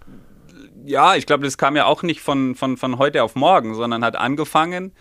Ja, 0.85 1.17
ich 1.17 1.27
glaube, 1.27 1.45
das 1.45 1.59
kam 1.59 1.75
ja 1.75 1.87
auch 1.87 2.03
nicht 2.03 2.21
von, 2.21 2.55
von, 2.55 2.77
von 2.77 2.99
heute 2.99 3.25
auf 3.25 3.35
morgen, 3.35 3.75
sondern 3.75 4.05
hat 4.05 4.15
angefangen 4.17 4.93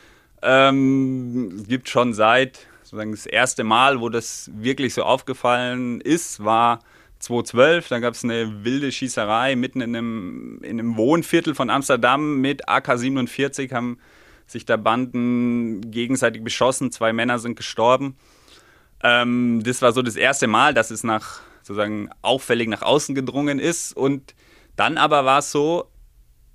ähm, 0.46 1.54
es 1.56 1.68
gibt 1.68 1.90
schon 1.90 2.14
seit 2.14 2.68
sozusagen 2.84 3.12
das 3.12 3.26
erste 3.26 3.64
Mal, 3.64 4.00
wo 4.00 4.10
das 4.10 4.52
wirklich 4.54 4.94
so 4.94 5.04
aufgefallen 5.04 6.02
ist, 6.02 6.44
war 6.44 6.80
2012. 7.20 7.88
Da 7.88 8.00
gab 8.00 8.14
es 8.14 8.24
eine 8.24 8.64
wilde 8.64 8.92
Schießerei 8.92 9.56
mitten 9.56 9.82
in 9.82 9.96
einem, 9.96 10.60
in 10.62 10.80
einem 10.80 10.96
Wohnviertel 10.98 11.56
von 11.56 11.72
Amsterdam 11.72 12.42
mit 12.42 12.70
AK-47, 12.70 13.74
haben 13.74 13.98
sich 14.46 14.66
da 14.66 14.78
Banden 14.78 15.90
gegenseitig 15.90 16.44
beschossen. 16.44 16.92
Zwei 16.92 17.12
Männer 17.12 17.40
sind 17.40 17.56
gestorben. 17.56 18.16
Ähm, 19.06 19.62
das 19.64 19.84
war 19.84 19.92
so 19.94 20.02
das 20.02 20.16
erste 20.16 20.48
Mal, 20.48 20.74
dass 20.74 20.90
es 20.90 21.04
nach 21.04 21.42
sozusagen 21.62 22.10
auffällig 22.24 22.68
nach 22.68 22.82
außen 22.82 23.14
gedrungen 23.14 23.60
ist. 23.60 23.96
Und 23.96 24.34
dann 24.76 24.98
aber 24.98 25.26
war 25.26 25.40
es 25.40 25.52
so, 25.52 25.92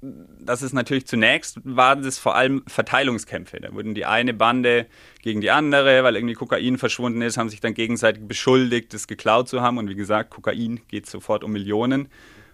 dass 0.03 0.63
es 0.63 0.73
natürlich 0.73 1.07
zunächst 1.07 1.61
waren 1.63 2.03
es 2.05 2.19
vor 2.19 2.35
allem 2.35 2.65
Verteilungskämpfe. 2.67 3.61
Da 3.61 3.73
wurden 3.73 3.95
die 3.95 4.05
eine 4.05 4.35
Bande 4.35 4.87
gegen 5.23 5.41
die 5.41 5.51
andere, 5.51 6.03
weil 6.03 6.17
irgendwie 6.17 6.35
Kokain 6.35 6.77
verschwunden 6.77 7.23
ist, 7.23 7.37
haben 7.37 7.51
sich 7.51 7.61
dann 7.61 7.75
gegenseitig 7.75 8.27
beschuldigt, 8.27 8.95
es 8.95 9.07
geklaut 9.07 9.49
zu 9.49 9.61
haben. 9.61 9.79
Und 9.79 9.89
wie 9.89 9.95
gesagt, 9.95 10.31
Kokain 10.31 10.81
geht 10.89 11.07
sofort 11.07 11.45
um 11.45 11.53
Millionen. 11.53 12.09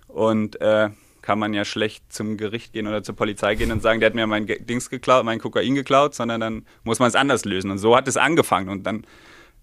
Und 0.08 0.60
äh, 0.60 0.90
kann 1.22 1.38
man 1.38 1.54
ja 1.54 1.64
schlecht 1.64 2.12
zum 2.12 2.36
Gericht 2.36 2.72
gehen 2.72 2.86
oder 2.86 3.02
zur 3.02 3.16
Polizei 3.16 3.54
gehen 3.54 3.72
und 3.72 3.80
sagen, 3.80 4.00
der 4.00 4.08
hat 4.08 4.14
mir 4.14 4.26
mein 4.26 4.46
Dings 4.46 4.90
geklaut, 4.90 5.24
mein 5.24 5.40
Kokain 5.40 5.74
geklaut, 5.74 6.14
sondern 6.14 6.40
dann 6.40 6.66
muss 6.84 6.98
man 6.98 7.08
es 7.08 7.14
anders 7.14 7.44
lösen. 7.46 7.70
Und 7.70 7.78
so 7.78 7.96
hat 7.96 8.06
es 8.08 8.16
angefangen. 8.16 8.68
Und 8.68 8.84
dann 8.84 9.06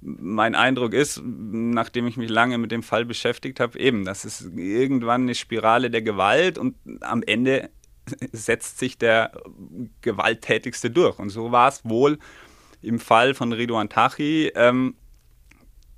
mein 0.05 0.55
Eindruck 0.55 0.93
ist, 0.93 1.21
nachdem 1.23 2.07
ich 2.07 2.17
mich 2.17 2.29
lange 2.29 2.57
mit 2.57 2.71
dem 2.71 2.83
Fall 2.83 3.05
beschäftigt 3.05 3.59
habe, 3.59 3.79
eben, 3.79 4.05
das 4.05 4.25
ist 4.25 4.51
irgendwann 4.55 5.23
eine 5.23 5.35
Spirale 5.35 5.89
der 5.89 6.01
Gewalt 6.01 6.57
und 6.57 6.75
am 7.01 7.23
Ende 7.23 7.69
setzt 8.31 8.79
sich 8.79 8.97
der 8.97 9.31
Gewalttätigste 10.01 10.89
durch. 10.91 11.19
Und 11.19 11.29
so 11.29 11.51
war 11.51 11.69
es 11.69 11.85
wohl 11.85 12.19
im 12.81 12.99
Fall 12.99 13.33
von 13.33 13.53
Ridouan 13.53 13.89
Tachi. 13.89 14.51
Ähm, 14.55 14.95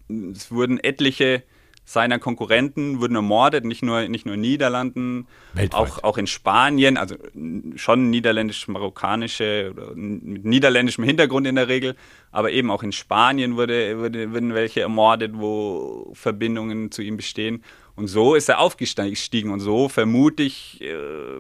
es 0.08 0.52
wurden 0.52 0.80
etliche 0.80 1.44
seiner 1.86 2.18
Konkurrenten 2.18 3.00
wurden 3.00 3.16
ermordet, 3.16 3.64
nicht 3.64 3.84
nur, 3.84 4.08
nicht 4.08 4.26
nur 4.26 4.34
in 4.34 4.42
Niederlanden, 4.42 5.28
auch, 5.72 6.04
auch 6.04 6.18
in 6.18 6.26
Spanien, 6.26 6.98
also 6.98 7.16
schon 7.76 8.10
niederländisch-marokkanische 8.10 9.74
mit 9.96 10.46
niederländischem 10.46 11.04
Hintergrund 11.04 11.46
in 11.46 11.56
der 11.56 11.68
Regel, 11.68 11.96
aber 12.32 12.52
eben 12.52 12.72
auch 12.72 12.82
in 12.82 12.92
Spanien 12.92 13.56
wurde, 13.56 14.00
wurde, 14.00 14.34
wurden 14.34 14.56
welche 14.56 14.82
ermordet, 14.82 15.34
wo 15.36 16.12
Verbindungen 16.14 16.92
zu 16.92 17.04
ihm 17.04 17.18
bestehen. 17.18 17.64
Und 17.96 18.08
so 18.08 18.34
ist 18.34 18.50
er 18.50 18.60
aufgestiegen 18.60 19.52
und 19.52 19.60
so 19.60 19.88
vermute 19.88 20.42
ich, 20.42 20.82
äh, 20.82 21.40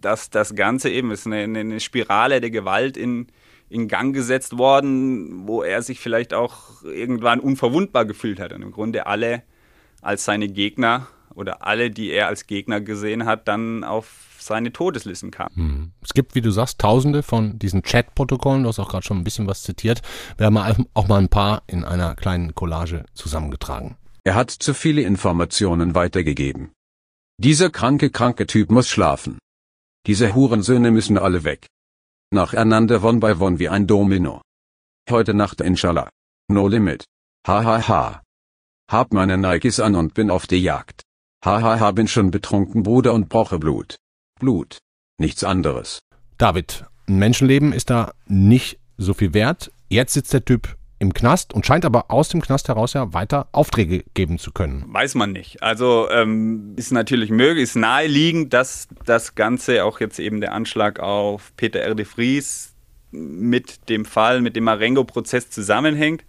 dass 0.00 0.30
das 0.30 0.56
Ganze 0.56 0.90
eben 0.90 1.12
ist 1.12 1.26
eine, 1.26 1.42
eine 1.42 1.78
Spirale 1.78 2.40
der 2.40 2.50
Gewalt 2.50 2.96
in, 2.96 3.28
in 3.70 3.88
Gang 3.88 4.12
gesetzt 4.12 4.58
worden, 4.58 5.46
wo 5.46 5.62
er 5.62 5.80
sich 5.82 6.00
vielleicht 6.00 6.34
auch 6.34 6.82
irgendwann 6.82 7.40
unverwundbar 7.40 8.04
gefühlt 8.04 8.40
hat 8.40 8.52
und 8.52 8.62
im 8.62 8.72
Grunde 8.72 9.06
alle 9.06 9.42
als 10.02 10.24
seine 10.24 10.48
Gegner 10.48 11.06
oder 11.34 11.64
alle, 11.64 11.90
die 11.90 12.10
er 12.10 12.26
als 12.26 12.46
Gegner 12.46 12.80
gesehen 12.80 13.24
hat, 13.24 13.46
dann 13.48 13.84
auf 13.84 14.26
seine 14.38 14.72
Todeslisten 14.72 15.30
kamen. 15.30 15.54
Hm. 15.54 15.90
Es 16.02 16.12
gibt, 16.14 16.34
wie 16.34 16.40
du 16.40 16.50
sagst, 16.50 16.80
tausende 16.80 17.22
von 17.22 17.58
diesen 17.58 17.82
Chat-Protokollen. 17.82 18.64
Du 18.64 18.68
hast 18.68 18.80
auch 18.80 18.88
gerade 18.88 19.04
schon 19.04 19.18
ein 19.18 19.24
bisschen 19.24 19.46
was 19.46 19.62
zitiert. 19.62 20.02
Wir 20.36 20.46
haben 20.46 20.86
auch 20.94 21.08
mal 21.08 21.18
ein 21.18 21.28
paar 21.28 21.62
in 21.66 21.84
einer 21.84 22.16
kleinen 22.16 22.54
Collage 22.54 23.04
zusammengetragen. 23.14 23.96
Er 24.24 24.34
hat 24.34 24.50
zu 24.50 24.74
viele 24.74 25.02
Informationen 25.02 25.94
weitergegeben. 25.94 26.72
Dieser 27.38 27.70
kranke, 27.70 28.10
kranke 28.10 28.46
Typ 28.46 28.70
muss 28.70 28.88
schlafen. 28.88 29.38
Diese 30.06 30.34
Hurensöhne 30.34 30.90
müssen 30.90 31.16
alle 31.18 31.44
weg. 31.44 31.66
Nacheinander 32.32 33.02
one 33.02 33.18
by 33.18 33.32
one 33.32 33.58
wie 33.58 33.68
ein 33.68 33.88
Domino. 33.88 34.40
Heute 35.10 35.34
Nacht 35.34 35.60
inshallah. 35.60 36.08
No 36.48 36.68
limit. 36.68 37.04
Ha 37.44 37.64
ha 37.64 37.88
ha. 37.88 38.22
Hab 38.88 39.12
meine 39.12 39.36
Nikes 39.36 39.80
an 39.80 39.96
und 39.96 40.14
bin 40.14 40.30
auf 40.30 40.46
die 40.46 40.62
Jagd. 40.62 41.02
Ha 41.44 41.60
ha 41.60 41.80
ha 41.80 41.90
bin 41.90 42.06
schon 42.06 42.30
betrunken 42.30 42.84
Bruder 42.84 43.14
und 43.14 43.28
brauche 43.28 43.58
Blut. 43.58 43.96
Blut. 44.38 44.78
Nichts 45.18 45.42
anderes. 45.42 45.98
David, 46.38 46.84
ein 47.08 47.18
Menschenleben 47.18 47.72
ist 47.72 47.90
da 47.90 48.12
nicht 48.26 48.78
so 48.96 49.12
viel 49.12 49.34
wert. 49.34 49.72
Jetzt 49.88 50.12
sitzt 50.12 50.32
der 50.32 50.44
Typ 50.44 50.76
im 51.00 51.14
Knast 51.14 51.54
und 51.54 51.66
scheint 51.66 51.86
aber 51.86 52.10
aus 52.10 52.28
dem 52.28 52.42
Knast 52.42 52.68
heraus 52.68 52.92
ja 52.92 53.12
weiter 53.14 53.48
Aufträge 53.52 54.04
geben 54.12 54.38
zu 54.38 54.52
können. 54.52 54.84
Weiß 54.86 55.14
man 55.14 55.32
nicht. 55.32 55.62
Also 55.62 56.08
ähm, 56.10 56.74
ist 56.76 56.92
natürlich 56.92 57.30
möglich, 57.30 57.64
ist 57.64 57.76
naheliegend, 57.76 58.52
dass 58.52 58.86
das 59.06 59.34
Ganze, 59.34 59.84
auch 59.84 59.98
jetzt 59.98 60.20
eben 60.20 60.42
der 60.42 60.52
Anschlag 60.52 61.00
auf 61.00 61.52
Peter 61.56 61.80
R. 61.80 61.94
de 61.94 62.04
Vries 62.04 62.74
mit 63.10 63.88
dem 63.88 64.04
Fall, 64.04 64.42
mit 64.42 64.56
dem 64.56 64.64
Marengo-Prozess 64.64 65.48
zusammenhängt. 65.48 66.22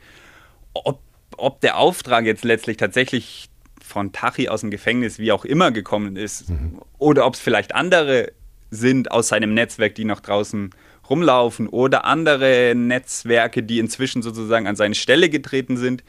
Ob, 0.74 1.02
ob 1.36 1.60
der 1.60 1.78
Auftrag 1.78 2.24
jetzt 2.26 2.46
letztlich 2.46 2.78
tatsächlich 2.78 3.50
von 3.86 4.14
Tachi 4.14 4.48
aus 4.48 4.62
dem 4.62 4.72
Gefängnis, 4.72 5.20
wie 5.20 5.34
auch 5.34 5.44
immer, 5.44 5.72
gekommen 5.72 6.16
ist, 6.16 6.50
mhm. 6.50 6.80
oder 6.98 7.26
ob 7.26 7.34
es 7.34 7.42
vielleicht 7.42 7.76
andere 7.76 8.32
sind 8.70 9.12
aus 9.12 9.28
seinem 9.28 9.54
Netzwerk, 9.54 9.96
die 9.96 10.06
noch 10.06 10.22
draußen 10.22 10.70
rumlaufen 11.12 11.68
oder 11.68 12.06
andere 12.06 12.74
Netzwerke, 12.74 13.62
die 13.62 13.80
inzwischen 13.80 14.22
sozusagen 14.22 14.66
an 14.66 14.78
seine 14.78 14.96
Stelle 14.96 15.30
getreten 15.30 15.76
sind, 15.76 16.04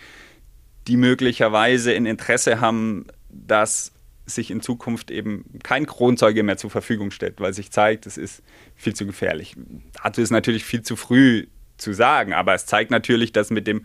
die 0.86 0.96
möglicherweise 0.96 1.92
ein 1.92 2.06
Interesse 2.06 2.60
haben, 2.60 3.06
dass 3.28 3.92
sich 4.26 4.52
in 4.52 4.60
Zukunft 4.60 5.10
eben 5.10 5.44
kein 5.64 5.86
Kronzeuge 5.86 6.44
mehr 6.44 6.56
zur 6.56 6.70
Verfügung 6.70 7.10
stellt, 7.10 7.40
weil 7.40 7.52
sich 7.52 7.72
zeigt, 7.72 8.06
es 8.06 8.16
ist 8.16 8.42
viel 8.76 8.94
zu 8.94 9.04
gefährlich. 9.04 9.56
Dazu 10.02 10.20
ist 10.20 10.30
natürlich 10.30 10.64
viel 10.64 10.82
zu 10.82 10.94
früh 10.94 11.48
zu 11.76 11.92
sagen, 11.92 12.32
aber 12.32 12.54
es 12.54 12.66
zeigt 12.66 12.92
natürlich, 12.92 13.32
dass 13.32 13.50
mit 13.50 13.66
dem 13.66 13.84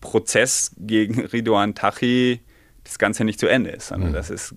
Prozess 0.00 0.72
gegen 0.78 1.24
Ridouan 1.26 1.76
Tachi 1.76 2.40
das 2.86 2.98
Ganze 2.98 3.24
nicht 3.24 3.40
zu 3.40 3.46
Ende 3.46 3.70
ist, 3.70 3.88
sondern 3.88 4.10
mhm. 4.10 4.14
dass 4.14 4.30
es 4.30 4.54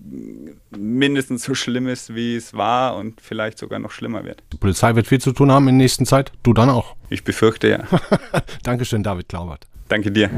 mindestens 0.70 1.44
so 1.44 1.54
schlimm 1.54 1.88
ist, 1.88 2.14
wie 2.14 2.36
es 2.36 2.54
war 2.54 2.96
und 2.96 3.20
vielleicht 3.20 3.58
sogar 3.58 3.78
noch 3.78 3.90
schlimmer 3.90 4.24
wird. 4.24 4.42
Die 4.52 4.56
Polizei 4.56 4.94
wird 4.94 5.06
viel 5.06 5.20
zu 5.20 5.32
tun 5.32 5.50
haben 5.50 5.68
in 5.68 5.78
der 5.78 5.84
nächsten 5.84 6.06
Zeit. 6.06 6.32
Du 6.42 6.52
dann 6.52 6.70
auch. 6.70 6.96
Ich 7.08 7.24
befürchte 7.24 7.68
ja. 7.68 7.84
Dankeschön, 8.62 9.02
David 9.02 9.28
Klaubert. 9.28 9.66
Danke 9.88 10.12
dir. 10.12 10.30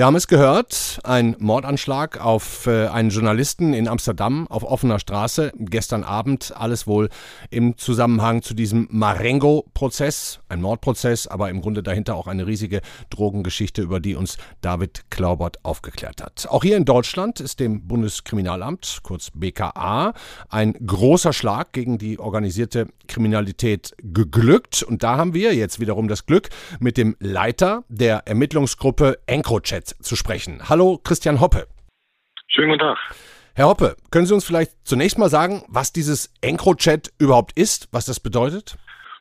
Wir 0.00 0.06
haben 0.06 0.16
es 0.16 0.28
gehört, 0.28 0.98
ein 1.04 1.36
Mordanschlag 1.40 2.24
auf 2.24 2.66
äh, 2.66 2.86
einen 2.86 3.10
Journalisten 3.10 3.74
in 3.74 3.86
Amsterdam 3.86 4.46
auf 4.48 4.64
offener 4.64 4.98
Straße. 4.98 5.52
Gestern 5.58 6.04
Abend, 6.04 6.54
alles 6.56 6.86
wohl 6.86 7.10
im 7.50 7.76
Zusammenhang 7.76 8.40
zu 8.40 8.54
diesem 8.54 8.88
Marengo-Prozess, 8.90 10.40
ein 10.48 10.62
Mordprozess, 10.62 11.26
aber 11.26 11.50
im 11.50 11.60
Grunde 11.60 11.82
dahinter 11.82 12.16
auch 12.16 12.28
eine 12.28 12.46
riesige 12.46 12.80
Drogengeschichte, 13.10 13.82
über 13.82 14.00
die 14.00 14.14
uns 14.14 14.38
David 14.62 15.02
Klaubert 15.10 15.62
aufgeklärt 15.66 16.22
hat. 16.22 16.46
Auch 16.48 16.62
hier 16.62 16.78
in 16.78 16.86
Deutschland 16.86 17.38
ist 17.38 17.60
dem 17.60 17.86
Bundeskriminalamt, 17.86 19.00
kurz 19.02 19.30
BKA, 19.34 20.14
ein 20.48 20.72
großer 20.86 21.34
Schlag 21.34 21.74
gegen 21.74 21.98
die 21.98 22.18
organisierte 22.18 22.86
Kriminalität 23.06 23.94
geglückt. 23.98 24.82
Und 24.82 25.02
da 25.02 25.18
haben 25.18 25.34
wir 25.34 25.54
jetzt 25.54 25.78
wiederum 25.78 26.08
das 26.08 26.24
Glück 26.24 26.48
mit 26.78 26.96
dem 26.96 27.16
Leiter 27.18 27.84
der 27.90 28.26
Ermittlungsgruppe 28.26 29.18
EncroChat 29.26 29.89
zu 29.98 30.16
sprechen. 30.16 30.68
Hallo, 30.68 30.98
Christian 31.02 31.40
Hoppe. 31.40 31.66
Schönen 32.48 32.70
guten 32.70 32.80
Tag. 32.80 32.98
Herr 33.54 33.66
Hoppe, 33.66 33.96
können 34.10 34.26
Sie 34.26 34.34
uns 34.34 34.46
vielleicht 34.46 34.72
zunächst 34.84 35.18
mal 35.18 35.28
sagen, 35.28 35.62
was 35.68 35.92
dieses 35.92 36.32
EncroChat 36.40 37.10
überhaupt 37.18 37.56
ist, 37.58 37.88
was 37.92 38.06
das 38.06 38.20
bedeutet? 38.20 38.76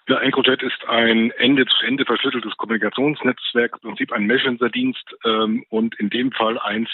Ja, 0.08 0.20
EncroChat 0.20 0.64
ist 0.64 0.84
ein 0.88 1.32
Ende-zu-Ende 1.32 2.06
verschlüsseltes 2.06 2.58
Kommunikationsnetzwerk, 2.58 3.74
im 3.76 3.90
Prinzip 3.90 4.12
ein 4.12 4.26
Messenger-Dienst 4.26 5.16
ähm, 5.26 5.64
und 5.70 6.00
in 6.00 6.10
dem 6.10 6.32
Fall 6.32 6.58
eins, 6.58 6.90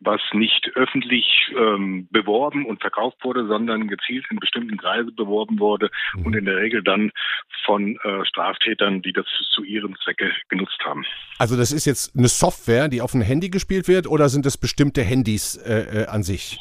was 0.00 0.20
nicht 0.32 0.70
öffentlich 0.74 1.24
ähm, 1.56 2.08
beworben 2.10 2.66
und 2.66 2.80
verkauft 2.80 3.16
wurde, 3.22 3.46
sondern 3.46 3.88
gezielt 3.88 4.26
in 4.30 4.38
bestimmten 4.38 4.76
Kreisen 4.76 5.14
beworben 5.14 5.58
wurde 5.58 5.90
mhm. 6.14 6.26
und 6.26 6.36
in 6.36 6.44
der 6.44 6.56
Regel 6.56 6.82
dann 6.82 7.10
von 7.64 7.96
äh, 8.02 8.24
Straftätern, 8.26 9.02
die 9.02 9.12
das 9.12 9.26
zu 9.50 9.64
ihrem 9.64 9.96
Zwecke 10.04 10.32
genutzt 10.48 10.78
haben. 10.84 11.04
Also 11.38 11.56
das 11.56 11.72
ist 11.72 11.86
jetzt 11.86 12.16
eine 12.16 12.28
Software, 12.28 12.88
die 12.88 13.00
auf 13.00 13.14
ein 13.14 13.22
Handy 13.22 13.48
gespielt 13.48 13.88
wird 13.88 14.06
oder 14.06 14.28
sind 14.28 14.46
das 14.46 14.58
bestimmte 14.58 15.02
Handys 15.02 15.56
äh, 15.56 16.02
äh, 16.02 16.06
an 16.06 16.22
sich? 16.22 16.58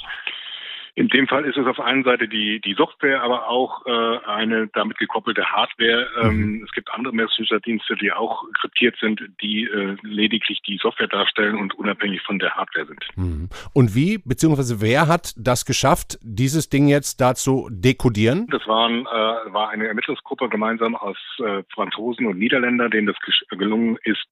In 0.97 1.09
dem 1.09 1.27
Fall 1.27 1.43
ist 1.43 1.57
es 1.57 1.67
auf 1.67 1.81
einer 1.81 2.03
Seite 2.03 2.29
die, 2.29 2.61
die 2.61 2.73
Software, 2.73 3.21
aber 3.21 3.49
auch 3.49 3.85
äh, 3.85 4.25
eine 4.25 4.67
damit 4.67 4.97
gekoppelte 4.97 5.43
Hardware. 5.45 6.07
Ähm, 6.21 6.37
mhm. 6.37 6.63
Es 6.63 6.71
gibt 6.71 6.89
andere 6.93 7.13
Messenger-Dienste, 7.13 7.97
die 7.97 8.13
auch 8.13 8.43
kryptiert 8.53 8.95
sind, 9.01 9.21
die 9.41 9.65
äh, 9.65 9.97
lediglich 10.03 10.61
die 10.61 10.77
Software 10.77 11.09
darstellen 11.09 11.57
und 11.57 11.73
unabhängig 11.73 12.21
von 12.21 12.39
der 12.39 12.55
Hardware 12.55 12.85
sind. 12.85 13.05
Mhm. 13.17 13.49
Und 13.73 13.93
wie, 13.93 14.19
beziehungsweise 14.19 14.79
wer 14.79 15.09
hat 15.09 15.33
das 15.37 15.65
geschafft, 15.65 16.17
dieses 16.21 16.69
Ding 16.69 16.87
jetzt 16.87 17.19
da 17.19 17.35
zu 17.35 17.67
dekodieren? 17.69 18.47
Das 18.49 18.65
waren, 18.65 19.01
äh, 19.01 19.53
war 19.53 19.69
eine 19.71 19.87
Ermittlungsgruppe 19.87 20.47
gemeinsam 20.47 20.95
aus 20.95 21.17
äh, 21.39 21.63
Franzosen 21.73 22.25
und 22.25 22.37
Niederländern, 22.37 22.89
denen 22.89 23.07
das 23.07 23.17
gelungen 23.49 23.97
ist, 24.03 24.25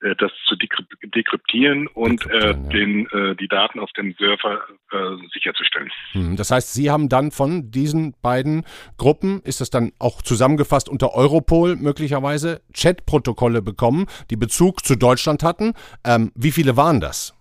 äh, 0.00 0.14
das 0.16 0.30
zu 0.46 0.56
dekryptieren 0.56 1.86
und 1.88 2.24
äh, 2.30 2.54
den, 2.54 3.06
äh, 3.10 3.34
die 3.36 3.48
Daten 3.48 3.80
auf 3.80 3.90
dem 3.92 4.14
Surfer 4.18 4.60
äh, 4.92 4.96
sicherzustellen. 5.32 5.90
Hm, 6.12 6.36
das 6.36 6.50
heißt, 6.50 6.72
Sie 6.72 6.90
haben 6.90 7.08
dann 7.08 7.30
von 7.30 7.70
diesen 7.70 8.14
beiden 8.22 8.64
Gruppen, 8.96 9.40
ist 9.42 9.60
das 9.60 9.70
dann 9.70 9.92
auch 9.98 10.22
zusammengefasst 10.22 10.88
unter 10.88 11.14
Europol 11.14 11.76
möglicherweise, 11.76 12.60
Chatprotokolle 12.72 13.62
bekommen, 13.62 14.06
die 14.30 14.36
Bezug 14.36 14.84
zu 14.84 14.96
Deutschland 14.96 15.42
hatten. 15.42 15.74
Ähm, 16.04 16.30
wie 16.34 16.52
viele 16.52 16.76
waren 16.76 17.00
das? 17.00 17.34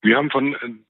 Wir 0.00 0.16
haben 0.16 0.30
von 0.30 0.54
äh, 0.54 0.87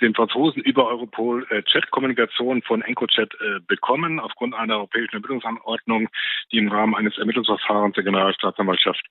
den 0.00 0.14
Franzosen 0.14 0.62
über 0.62 0.86
Europol 0.88 1.46
äh, 1.50 1.62
Chat-Kommunikation 1.62 2.62
von 2.62 2.82
EncroChat 2.82 3.34
äh, 3.34 3.60
bekommen, 3.66 4.20
aufgrund 4.20 4.54
einer 4.54 4.76
europäischen 4.76 5.14
Ermittlungsanordnung, 5.14 6.08
die 6.52 6.58
im 6.58 6.68
Rahmen 6.68 6.94
eines 6.94 7.16
Ermittlungsverfahrens 7.18 7.94
der 7.94 8.04
Generalstaatsanwaltschaft 8.04 9.04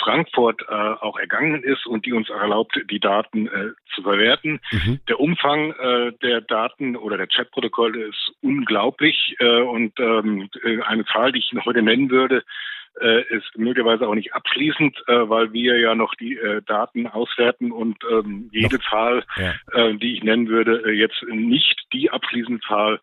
Frankfurt 0.00 0.62
äh, 0.68 0.72
auch 0.72 1.18
ergangen 1.18 1.62
ist 1.62 1.86
und 1.86 2.06
die 2.06 2.12
uns 2.12 2.28
erlaubt, 2.30 2.78
die 2.90 3.00
Daten 3.00 3.48
äh, 3.48 3.70
zu 3.94 4.02
verwerten. 4.02 4.60
Mhm. 4.70 5.00
Der 5.08 5.20
Umfang 5.20 5.72
äh, 5.72 6.12
der 6.22 6.40
Daten 6.40 6.96
oder 6.96 7.16
der 7.16 7.28
Chat-Protokolle 7.28 8.04
ist 8.04 8.32
unglaublich 8.42 9.36
äh, 9.40 9.60
und 9.62 9.98
ähm, 9.98 10.48
eine 10.86 11.04
Zahl, 11.06 11.32
die 11.32 11.40
ich 11.40 11.52
heute 11.64 11.82
nennen 11.82 12.10
würde, 12.10 12.44
äh, 13.00 13.22
ist 13.34 13.56
möglicherweise 13.56 14.06
auch 14.06 14.14
nicht 14.14 14.34
abschließend, 14.34 14.96
äh, 15.06 15.28
weil 15.28 15.52
wir 15.52 15.78
ja 15.78 15.94
noch 15.94 16.14
die 16.14 16.36
äh, 16.36 16.62
Daten 16.66 17.06
auswerten 17.06 17.72
und 17.72 17.96
ähm, 18.10 18.48
jede 18.52 18.76
noch, 18.76 18.90
Zahl, 18.90 19.24
ja. 19.36 19.54
äh, 19.72 19.94
die 19.96 20.14
ich 20.14 20.22
nennen 20.22 20.48
würde, 20.48 20.82
äh, 20.86 20.92
jetzt 20.92 21.22
nicht 21.32 21.80
die 21.92 22.10
abschließende 22.10 22.60
Zahl 22.66 23.00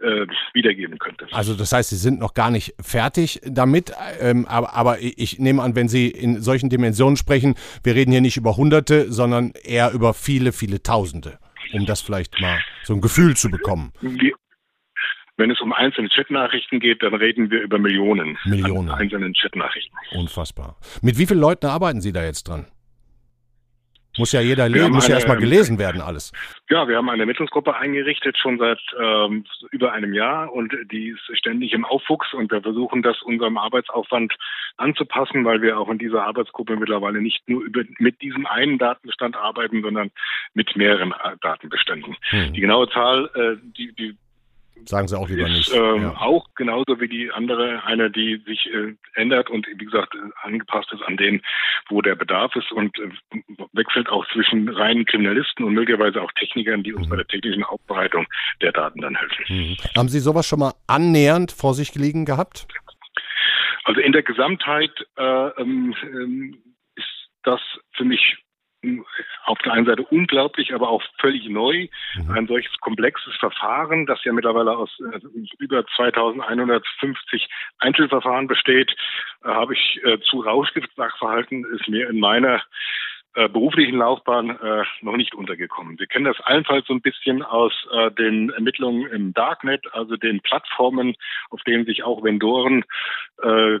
äh, 0.00 0.26
wiedergeben 0.54 0.98
könnte. 0.98 1.26
Also 1.32 1.54
das 1.54 1.72
heißt, 1.72 1.90
Sie 1.90 1.96
sind 1.96 2.18
noch 2.18 2.34
gar 2.34 2.50
nicht 2.50 2.74
fertig 2.80 3.40
damit, 3.44 3.92
ähm, 4.20 4.46
aber, 4.46 4.74
aber 4.74 5.00
ich 5.00 5.38
nehme 5.38 5.62
an, 5.62 5.76
wenn 5.76 5.88
Sie 5.88 6.08
in 6.08 6.40
solchen 6.40 6.70
Dimensionen 6.70 7.16
sprechen, 7.16 7.54
wir 7.84 7.94
reden 7.94 8.10
hier 8.10 8.20
nicht 8.20 8.36
über 8.36 8.56
Hunderte, 8.56 9.12
sondern 9.12 9.52
eher 9.62 9.92
über 9.92 10.14
viele, 10.14 10.52
viele 10.52 10.82
Tausende, 10.82 11.38
um 11.72 11.86
das 11.86 12.00
vielleicht 12.00 12.40
mal 12.40 12.60
so 12.82 12.94
ein 12.94 13.00
Gefühl 13.00 13.36
zu 13.36 13.50
bekommen. 13.50 13.92
Wir, 14.00 14.32
wenn 15.40 15.50
es 15.50 15.60
um 15.60 15.72
einzelne 15.72 16.08
Chatnachrichten 16.08 16.78
geht, 16.78 17.02
dann 17.02 17.14
reden 17.14 17.50
wir 17.50 17.62
über 17.62 17.78
Millionen, 17.78 18.38
Millionen. 18.44 18.90
an 18.90 19.00
einzelnen 19.00 19.34
Chatnachrichten. 19.34 19.96
Unfassbar. 20.12 20.76
Mit 21.02 21.18
wie 21.18 21.26
vielen 21.26 21.40
Leuten 21.40 21.66
arbeiten 21.66 22.00
Sie 22.00 22.12
da 22.12 22.22
jetzt 22.22 22.46
dran? 22.46 22.66
Muss 24.18 24.32
ja 24.32 24.40
jeder 24.40 24.68
lesen, 24.68 24.90
muss 24.90 25.06
ja 25.06 25.14
erstmal 25.14 25.36
gelesen 25.36 25.78
werden, 25.78 26.00
alles. 26.00 26.32
Ja, 26.68 26.88
wir 26.88 26.96
haben 26.96 27.08
eine 27.08 27.22
Ermittlungsgruppe 27.22 27.76
eingerichtet, 27.76 28.36
schon 28.36 28.58
seit 28.58 28.80
ähm, 29.00 29.44
über 29.70 29.92
einem 29.92 30.12
Jahr 30.12 30.52
und 30.52 30.74
die 30.90 31.10
ist 31.10 31.38
ständig 31.38 31.72
im 31.72 31.84
Aufwuchs 31.84 32.34
und 32.34 32.50
wir 32.50 32.60
versuchen 32.60 33.02
das 33.02 33.22
unserem 33.22 33.56
Arbeitsaufwand 33.56 34.34
anzupassen, 34.76 35.44
weil 35.44 35.62
wir 35.62 35.78
auch 35.78 35.88
in 35.88 35.98
dieser 35.98 36.24
Arbeitsgruppe 36.24 36.76
mittlerweile 36.76 37.22
nicht 37.22 37.48
nur 37.48 37.62
über, 37.62 37.82
mit 37.98 38.20
diesem 38.20 38.46
einen 38.46 38.78
Datenbestand 38.78 39.36
arbeiten, 39.36 39.80
sondern 39.80 40.10
mit 40.54 40.74
mehreren 40.74 41.12
äh, 41.12 41.36
Datenbeständen. 41.40 42.16
Hm. 42.30 42.52
Die 42.52 42.60
genaue 42.60 42.88
Zahl, 42.90 43.30
äh, 43.34 43.56
die, 43.76 43.94
die 43.94 44.18
Sagen 44.86 45.08
Sie 45.08 45.18
auch 45.18 45.28
lieber 45.28 45.42
ist, 45.42 45.50
nicht. 45.50 45.74
Ähm, 45.74 46.02
ja. 46.02 46.16
Auch 46.20 46.46
genauso 46.54 47.00
wie 47.00 47.08
die 47.08 47.30
andere, 47.30 47.82
eine, 47.84 48.10
die 48.10 48.42
sich 48.46 48.66
äh, 48.66 48.94
ändert 49.14 49.50
und 49.50 49.66
wie 49.66 49.84
gesagt 49.84 50.14
äh, 50.14 50.18
angepasst 50.42 50.92
ist 50.92 51.02
an 51.02 51.16
den, 51.16 51.42
wo 51.88 52.02
der 52.02 52.14
Bedarf 52.14 52.54
ist 52.56 52.72
und 52.72 52.98
äh, 52.98 53.10
wechselt 53.72 54.08
auch 54.08 54.26
zwischen 54.32 54.68
reinen 54.68 55.04
Kriminalisten 55.04 55.64
und 55.64 55.74
möglicherweise 55.74 56.22
auch 56.22 56.32
Technikern, 56.32 56.82
die 56.82 56.92
uns 56.92 57.06
mhm. 57.06 57.10
bei 57.10 57.16
der 57.16 57.26
technischen 57.26 57.64
Aufbereitung 57.64 58.26
der 58.60 58.72
Daten 58.72 59.00
dann 59.00 59.16
helfen. 59.16 59.44
Mhm. 59.48 59.76
Haben 59.96 60.08
Sie 60.08 60.20
sowas 60.20 60.46
schon 60.46 60.60
mal 60.60 60.74
annähernd 60.86 61.52
vor 61.52 61.74
sich 61.74 61.92
gelegen 61.92 62.24
gehabt? 62.24 62.66
Also 63.84 64.00
in 64.00 64.12
der 64.12 64.22
Gesamtheit 64.22 64.92
äh, 65.16 65.48
ähm, 65.60 65.94
ähm 66.02 66.62
ist 66.96 67.06
das 67.42 67.60
für 67.96 68.04
mich 68.04 68.36
auf 69.44 69.58
der 69.58 69.72
einen 69.72 69.86
Seite 69.86 70.02
unglaublich, 70.02 70.74
aber 70.74 70.88
auch 70.88 71.02
völlig 71.18 71.48
neu. 71.48 71.88
Mhm. 72.16 72.30
Ein 72.30 72.46
solches 72.46 72.76
komplexes 72.78 73.34
Verfahren, 73.36 74.06
das 74.06 74.22
ja 74.24 74.32
mittlerweile 74.32 74.76
aus 74.76 74.90
äh, 75.12 75.20
über 75.58 75.84
2150 75.96 77.48
Einzelverfahren 77.78 78.46
besteht, 78.46 78.94
äh, 79.44 79.48
habe 79.48 79.74
ich 79.74 80.00
äh, 80.04 80.18
zu 80.20 80.40
Rauschgiftsachverhalten, 80.40 81.64
ist 81.74 81.88
mir 81.88 82.08
in 82.08 82.20
meiner 82.20 82.62
äh, 83.34 83.48
beruflichen 83.48 83.98
Laufbahn 83.98 84.50
äh, 84.50 84.82
noch 85.02 85.16
nicht 85.16 85.34
untergekommen. 85.34 85.98
Wir 85.98 86.06
kennen 86.06 86.24
das 86.24 86.40
allenfalls 86.40 86.86
so 86.86 86.94
ein 86.94 87.00
bisschen 87.00 87.42
aus 87.42 87.72
äh, 87.92 88.10
den 88.10 88.50
Ermittlungen 88.50 89.06
im 89.06 89.32
Darknet, 89.32 89.86
also 89.92 90.16
den 90.16 90.40
Plattformen, 90.40 91.14
auf 91.50 91.62
denen 91.62 91.84
sich 91.84 92.02
auch 92.02 92.24
Vendoren 92.24 92.84
äh, 93.42 93.78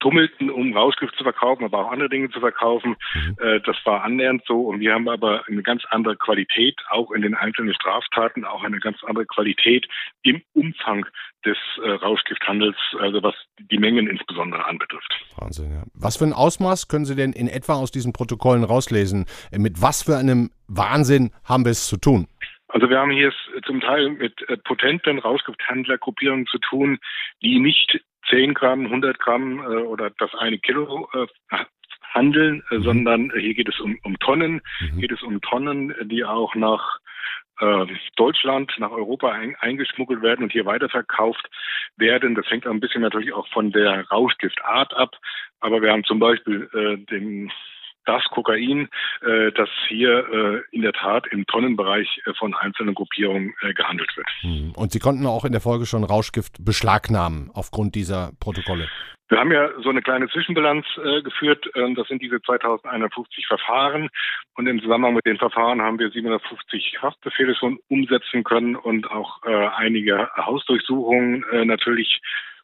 tummelten, 0.00 0.50
um 0.50 0.76
Rauschgift 0.76 1.16
zu 1.16 1.24
verkaufen, 1.24 1.64
aber 1.64 1.78
auch 1.78 1.92
andere 1.92 2.08
Dinge 2.08 2.30
zu 2.30 2.40
verkaufen. 2.40 2.96
Mhm. 3.14 3.36
Äh, 3.40 3.60
das 3.60 3.76
war 3.84 4.04
annähernd 4.04 4.42
so. 4.46 4.60
Und 4.62 4.80
wir 4.80 4.94
haben 4.94 5.08
aber 5.08 5.44
eine 5.46 5.62
ganz 5.62 5.82
andere 5.90 6.16
Qualität, 6.16 6.76
auch 6.90 7.10
in 7.10 7.22
den 7.22 7.34
einzelnen 7.34 7.74
Straftaten, 7.74 8.44
auch 8.44 8.62
eine 8.62 8.78
ganz 8.78 9.02
andere 9.04 9.26
Qualität 9.26 9.86
im 10.22 10.42
Umfang 10.54 11.06
des 11.44 11.56
äh, 11.82 11.90
Rauschgifthandels, 11.90 12.76
also 12.98 13.22
was 13.22 13.34
die 13.58 13.78
Mengen 13.78 14.08
insbesondere 14.08 14.64
anbetrifft. 14.64 15.24
Wahnsinn, 15.36 15.70
ja. 15.70 15.82
Was 15.94 16.16
für 16.16 16.24
ein 16.24 16.32
Ausmaß 16.32 16.88
können 16.88 17.04
Sie 17.04 17.16
denn 17.16 17.32
in 17.32 17.48
etwa 17.48 17.74
aus 17.74 17.90
diesen 17.90 18.12
Protokollen 18.12 18.64
rauslesen? 18.64 19.26
Äh, 19.52 19.58
mit 19.58 19.80
was 19.82 20.02
für 20.02 20.16
einem 20.16 20.50
Wahnsinn 20.68 21.32
haben 21.44 21.64
wir 21.64 21.72
es 21.72 21.86
zu 21.86 21.96
tun? 21.96 22.26
Also 22.70 22.90
wir 22.90 22.98
haben 22.98 23.10
hier 23.10 23.32
zum 23.64 23.80
Teil 23.80 24.10
mit 24.10 24.34
potenten 24.64 25.18
Rauschgifthändlergruppierungen 25.18 26.46
zu 26.46 26.58
tun, 26.58 26.98
die 27.40 27.60
nicht 27.60 27.98
10 28.30 28.54
Gramm, 28.54 28.86
100 28.86 29.18
Gramm 29.18 29.60
äh, 29.60 29.82
oder 29.82 30.10
das 30.10 30.34
eine 30.34 30.58
Kilo 30.58 31.08
äh, 31.14 31.26
handeln, 32.14 32.62
äh, 32.70 32.78
mhm. 32.78 32.82
sondern 32.82 33.32
hier 33.38 33.54
geht 33.54 33.68
es 33.68 33.80
um, 33.80 33.98
um 34.02 34.18
Tonnen, 34.18 34.60
mhm. 34.80 35.00
geht 35.00 35.12
es 35.12 35.22
um 35.22 35.40
Tonnen, 35.40 35.94
die 36.08 36.24
auch 36.24 36.54
nach 36.54 36.98
äh, 37.60 37.86
Deutschland, 38.16 38.72
nach 38.78 38.90
Europa 38.90 39.30
ein, 39.32 39.56
eingeschmuggelt 39.60 40.22
werden 40.22 40.44
und 40.44 40.52
hier 40.52 40.66
weiterverkauft 40.66 41.48
werden. 41.96 42.34
Das 42.34 42.48
hängt 42.50 42.66
ein 42.66 42.80
bisschen 42.80 43.02
natürlich 43.02 43.32
auch 43.32 43.48
von 43.48 43.72
der 43.72 44.06
Rauschgiftart 44.08 44.94
ab. 44.94 45.16
Aber 45.60 45.82
wir 45.82 45.92
haben 45.92 46.04
zum 46.04 46.20
Beispiel 46.20 46.68
äh, 46.72 47.04
den 47.10 47.50
das 48.04 48.24
Kokain, 48.30 48.88
äh, 49.22 49.52
das 49.52 49.68
hier 49.88 50.26
äh, 50.28 50.62
in 50.74 50.82
der 50.82 50.92
Tat 50.92 51.26
im 51.30 51.46
Tonnenbereich 51.46 52.22
äh, 52.24 52.32
von 52.34 52.54
einzelnen 52.54 52.94
Gruppierungen 52.94 53.54
gehandelt 53.74 54.16
wird. 54.16 54.28
Hm. 54.40 54.72
Und 54.74 54.92
Sie 54.92 54.98
konnten 54.98 55.26
auch 55.26 55.44
in 55.44 55.52
der 55.52 55.60
Folge 55.60 55.86
schon 55.86 56.04
Rauschgift 56.04 56.64
beschlagnahmen 56.64 57.50
aufgrund 57.52 57.94
dieser 57.94 58.32
Protokolle. 58.40 58.88
Wir 59.28 59.38
haben 59.38 59.52
ja 59.52 59.68
so 59.82 59.90
eine 59.90 60.00
kleine 60.00 60.28
Zwischenbilanz 60.28 60.86
äh, 61.04 61.22
geführt. 61.22 61.70
Ähm, 61.74 61.94
das 61.94 62.08
sind 62.08 62.22
diese 62.22 62.40
2150 62.40 63.46
Verfahren. 63.46 64.08
Und 64.54 64.66
im 64.66 64.80
Zusammenhang 64.80 65.14
mit 65.14 65.26
den 65.26 65.36
Verfahren 65.36 65.82
haben 65.82 65.98
wir 65.98 66.10
750 66.10 67.02
Haftbefehle 67.02 67.54
schon 67.54 67.78
umsetzen 67.88 68.42
können 68.42 68.74
und 68.74 69.10
auch 69.10 69.42
äh, 69.44 69.68
einige 69.76 70.30
Hausdurchsuchungen 70.34 71.44
äh, 71.52 71.64
natürlich 71.66 72.20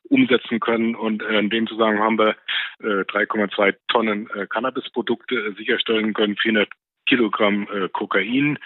umsetzen 0.08 0.60
können. 0.60 0.94
Und 0.94 1.22
äh, 1.22 1.38
in 1.38 1.50
dem 1.50 1.66
Zusammenhang 1.66 2.04
haben 2.04 2.18
wir 2.18 2.36
äh, 2.80 3.04
3,2 3.04 3.74
Tonnen 3.88 4.28
äh, 4.34 4.46
Cannabisprodukte 4.46 5.34
äh, 5.34 5.54
sicherstellen 5.54 6.14
können, 6.14 6.36
400 6.36 6.68
Kilogramm 7.06 7.68
äh, 7.72 7.88
Kokain, 7.88 8.58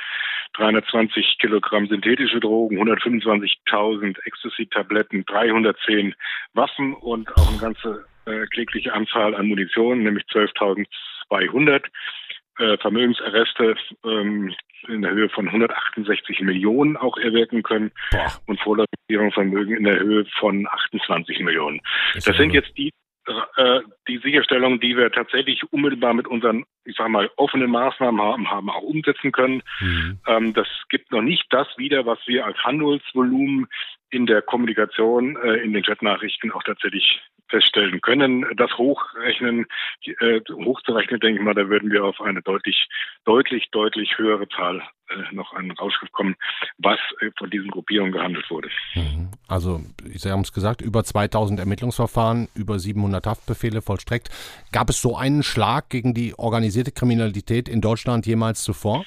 320 0.54 1.38
Kilogramm 1.38 1.86
synthetische 1.86 2.40
Drogen, 2.40 2.78
125.000 2.78 4.16
Ecstasy-Tabletten, 4.24 5.24
310 5.26 6.14
Waffen 6.54 6.94
und 6.94 7.30
auch 7.36 7.48
eine 7.48 7.58
ganze 7.58 8.04
äh, 8.26 8.46
klägliche 8.46 8.92
Anzahl 8.92 9.34
an 9.34 9.46
Munition, 9.46 10.02
nämlich 10.02 10.24
12.200 10.26 11.84
äh, 12.58 12.76
Vermögensarreste 12.78 13.76
ähm, 14.04 14.54
in 14.86 15.02
der 15.02 15.12
Höhe 15.12 15.28
von 15.28 15.46
168 15.46 16.40
Millionen 16.40 16.96
auch 16.96 17.16
erwirken 17.16 17.62
können 17.62 17.90
Boah. 18.10 18.32
und 18.46 18.60
Vorlaufierungsvermögen 18.60 19.76
in 19.76 19.84
der 19.84 19.98
Höhe 19.98 20.24
von 20.38 20.66
28 20.66 21.40
Millionen. 21.40 21.80
Das, 22.14 22.24
das 22.24 22.36
sind 22.36 22.52
jetzt 22.52 22.76
die 22.76 22.92
äh, 23.56 23.80
die 24.06 24.18
Sicherstellung, 24.18 24.80
die 24.80 24.96
wir 24.96 25.12
tatsächlich 25.12 25.62
unmittelbar 25.70 26.14
mit 26.14 26.26
unseren, 26.26 26.64
ich 26.84 26.96
sage 26.96 27.10
mal, 27.10 27.30
offenen 27.36 27.70
Maßnahmen 27.70 28.20
haben, 28.20 28.50
haben 28.50 28.70
auch 28.70 28.82
umsetzen 28.82 29.32
können. 29.32 29.62
Mhm. 29.80 30.18
Ähm, 30.26 30.54
das 30.54 30.66
gibt 30.88 31.12
noch 31.12 31.20
nicht 31.20 31.44
das 31.50 31.66
wieder, 31.76 32.06
was 32.06 32.18
wir 32.26 32.46
als 32.46 32.56
Handelsvolumen 32.58 33.66
in 34.10 34.24
der 34.24 34.40
Kommunikation, 34.40 35.36
äh, 35.36 35.56
in 35.56 35.74
den 35.74 35.82
Chatnachrichten 35.82 36.52
auch 36.52 36.62
tatsächlich 36.62 37.20
feststellen 37.48 38.00
können. 38.00 38.44
Das 38.56 38.70
Hochrechnen, 38.76 39.66
äh, 40.04 40.40
hochzurechnen, 40.50 41.20
denke 41.20 41.40
ich 41.40 41.44
mal, 41.44 41.54
da 41.54 41.68
würden 41.68 41.90
wir 41.90 42.04
auf 42.04 42.20
eine 42.20 42.42
deutlich, 42.42 42.88
deutlich, 43.24 43.70
deutlich 43.70 44.18
höhere 44.18 44.48
Zahl 44.48 44.82
äh, 45.08 45.34
noch 45.34 45.52
an 45.54 45.70
Rauschgift 45.70 46.12
kommen, 46.12 46.36
was 46.78 46.98
äh, 47.20 47.30
von 47.38 47.50
diesen 47.50 47.70
Gruppierungen 47.70 48.12
gehandelt 48.12 48.50
wurde. 48.50 48.68
Mhm. 48.94 49.30
Also, 49.46 49.80
Sie 50.04 50.30
haben 50.30 50.42
es 50.42 50.52
gesagt, 50.52 50.82
über 50.82 51.04
2000 51.04 51.60
Ermittlungsverfahren, 51.60 52.48
über 52.54 52.78
700 52.78 53.26
Haftbefehle 53.26 53.82
vollstreckt. 53.82 54.28
Gab 54.72 54.90
es 54.90 55.00
so 55.00 55.16
einen 55.16 55.42
Schlag 55.42 55.88
gegen 55.88 56.14
die 56.14 56.34
organisierte 56.36 56.92
Kriminalität 56.92 57.68
in 57.68 57.80
Deutschland 57.80 58.26
jemals 58.26 58.62
zuvor? 58.62 59.04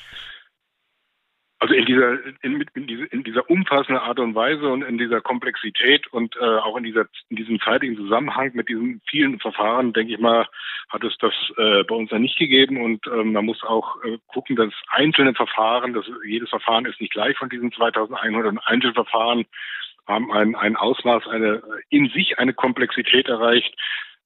Also 1.61 1.75
in 1.75 1.85
dieser, 1.85 2.13
in, 2.41 2.65
in, 2.73 2.87
dieser, 2.87 3.13
in 3.13 3.23
dieser 3.23 3.47
umfassenden 3.47 4.03
Art 4.03 4.17
und 4.17 4.33
Weise 4.33 4.67
und 4.67 4.81
in 4.81 4.97
dieser 4.97 5.21
Komplexität 5.21 6.07
und 6.07 6.35
äh, 6.37 6.57
auch 6.57 6.75
in, 6.75 6.83
dieser, 6.83 7.05
in 7.29 7.35
diesem 7.35 7.59
zeitigen 7.59 7.95
Zusammenhang 7.95 8.49
mit 8.55 8.67
diesen 8.67 8.99
vielen 9.07 9.39
Verfahren, 9.39 9.93
denke 9.93 10.13
ich 10.13 10.19
mal, 10.19 10.47
hat 10.89 11.03
es 11.03 11.15
das 11.19 11.33
äh, 11.57 11.83
bei 11.83 11.93
uns 11.93 12.09
ja 12.09 12.17
nicht 12.17 12.39
gegeben. 12.39 12.81
Und 12.81 13.05
äh, 13.05 13.23
man 13.23 13.45
muss 13.45 13.61
auch 13.61 14.03
äh, 14.03 14.17
gucken, 14.25 14.55
dass 14.55 14.73
einzelne 14.87 15.35
Verfahren, 15.35 15.93
dass 15.93 16.09
jedes 16.25 16.49
Verfahren 16.49 16.85
ist 16.85 16.99
nicht 16.99 17.13
gleich 17.13 17.37
von 17.37 17.49
diesen 17.49 17.71
2100 17.71 18.57
Einzelverfahren, 18.65 19.45
haben 20.07 20.31
ein, 20.31 20.55
ein 20.55 20.75
Ausmaß, 20.75 21.27
eine 21.27 21.61
in 21.89 22.09
sich 22.09 22.39
eine 22.39 22.55
Komplexität 22.55 23.27
erreicht, 23.27 23.75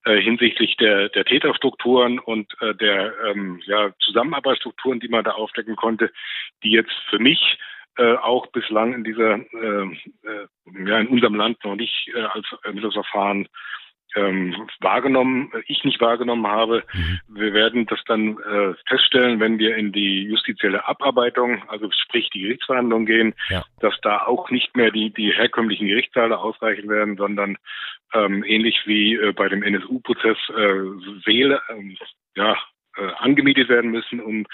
äh, 0.06 0.20
hinsichtlich 0.20 0.76
der, 0.76 1.08
der 1.08 1.24
Täterstrukturen 1.24 2.20
und 2.20 2.54
äh, 2.60 2.74
der 2.76 3.12
ähm, 3.26 3.60
ja, 3.66 3.90
Zusammenarbeitsstrukturen, 3.98 5.00
die 5.00 5.08
man 5.08 5.24
da 5.24 5.32
aufdecken 5.32 5.74
konnte, 5.74 6.12
die 6.62 6.70
jetzt 6.70 6.94
für 7.10 7.18
mich 7.18 7.58
äh, 7.98 8.14
auch 8.14 8.46
bislang 8.46 8.94
in 8.94 9.02
dieser 9.02 9.34
äh, 9.34 9.82
äh, 10.22 10.46
ja 10.86 11.00
in 11.00 11.08
unserem 11.08 11.34
Land 11.34 11.64
noch 11.64 11.74
nicht 11.74 12.08
äh, 12.14 12.20
als 12.20 12.46
Ermittlungsverfahren 12.62 13.48
ähm, 14.16 14.68
wahrgenommen, 14.80 15.52
äh, 15.54 15.62
ich 15.66 15.84
nicht 15.84 16.00
wahrgenommen 16.00 16.46
habe. 16.46 16.82
Mhm. 16.92 17.20
Wir 17.28 17.52
werden 17.52 17.86
das 17.86 18.00
dann 18.06 18.38
äh, 18.38 18.74
feststellen, 18.88 19.38
wenn 19.40 19.58
wir 19.58 19.76
in 19.76 19.92
die 19.92 20.24
justizielle 20.24 20.88
Abarbeitung, 20.88 21.62
also 21.68 21.90
sprich 21.92 22.30
die 22.30 22.40
Gerichtsverhandlung 22.40 23.06
gehen, 23.06 23.34
ja. 23.48 23.64
dass 23.80 23.94
da 24.02 24.26
auch 24.26 24.50
nicht 24.50 24.76
mehr 24.76 24.90
die, 24.90 25.10
die 25.12 25.32
herkömmlichen 25.32 25.86
Gerichtssaale 25.86 26.38
ausreichen 26.38 26.88
werden, 26.88 27.16
sondern 27.16 27.58
ähm, 28.14 28.42
ähnlich 28.44 28.82
wie 28.86 29.14
äh, 29.14 29.32
bei 29.32 29.48
dem 29.48 29.62
NSU-Prozess 29.62 30.38
äh, 30.56 31.20
Seele, 31.24 31.60
äh, 31.68 31.96
ja, 32.36 32.56
äh, 32.96 33.12
angemietet 33.18 33.68
werden 33.68 33.90
müssen, 33.90 34.20
um 34.20 34.46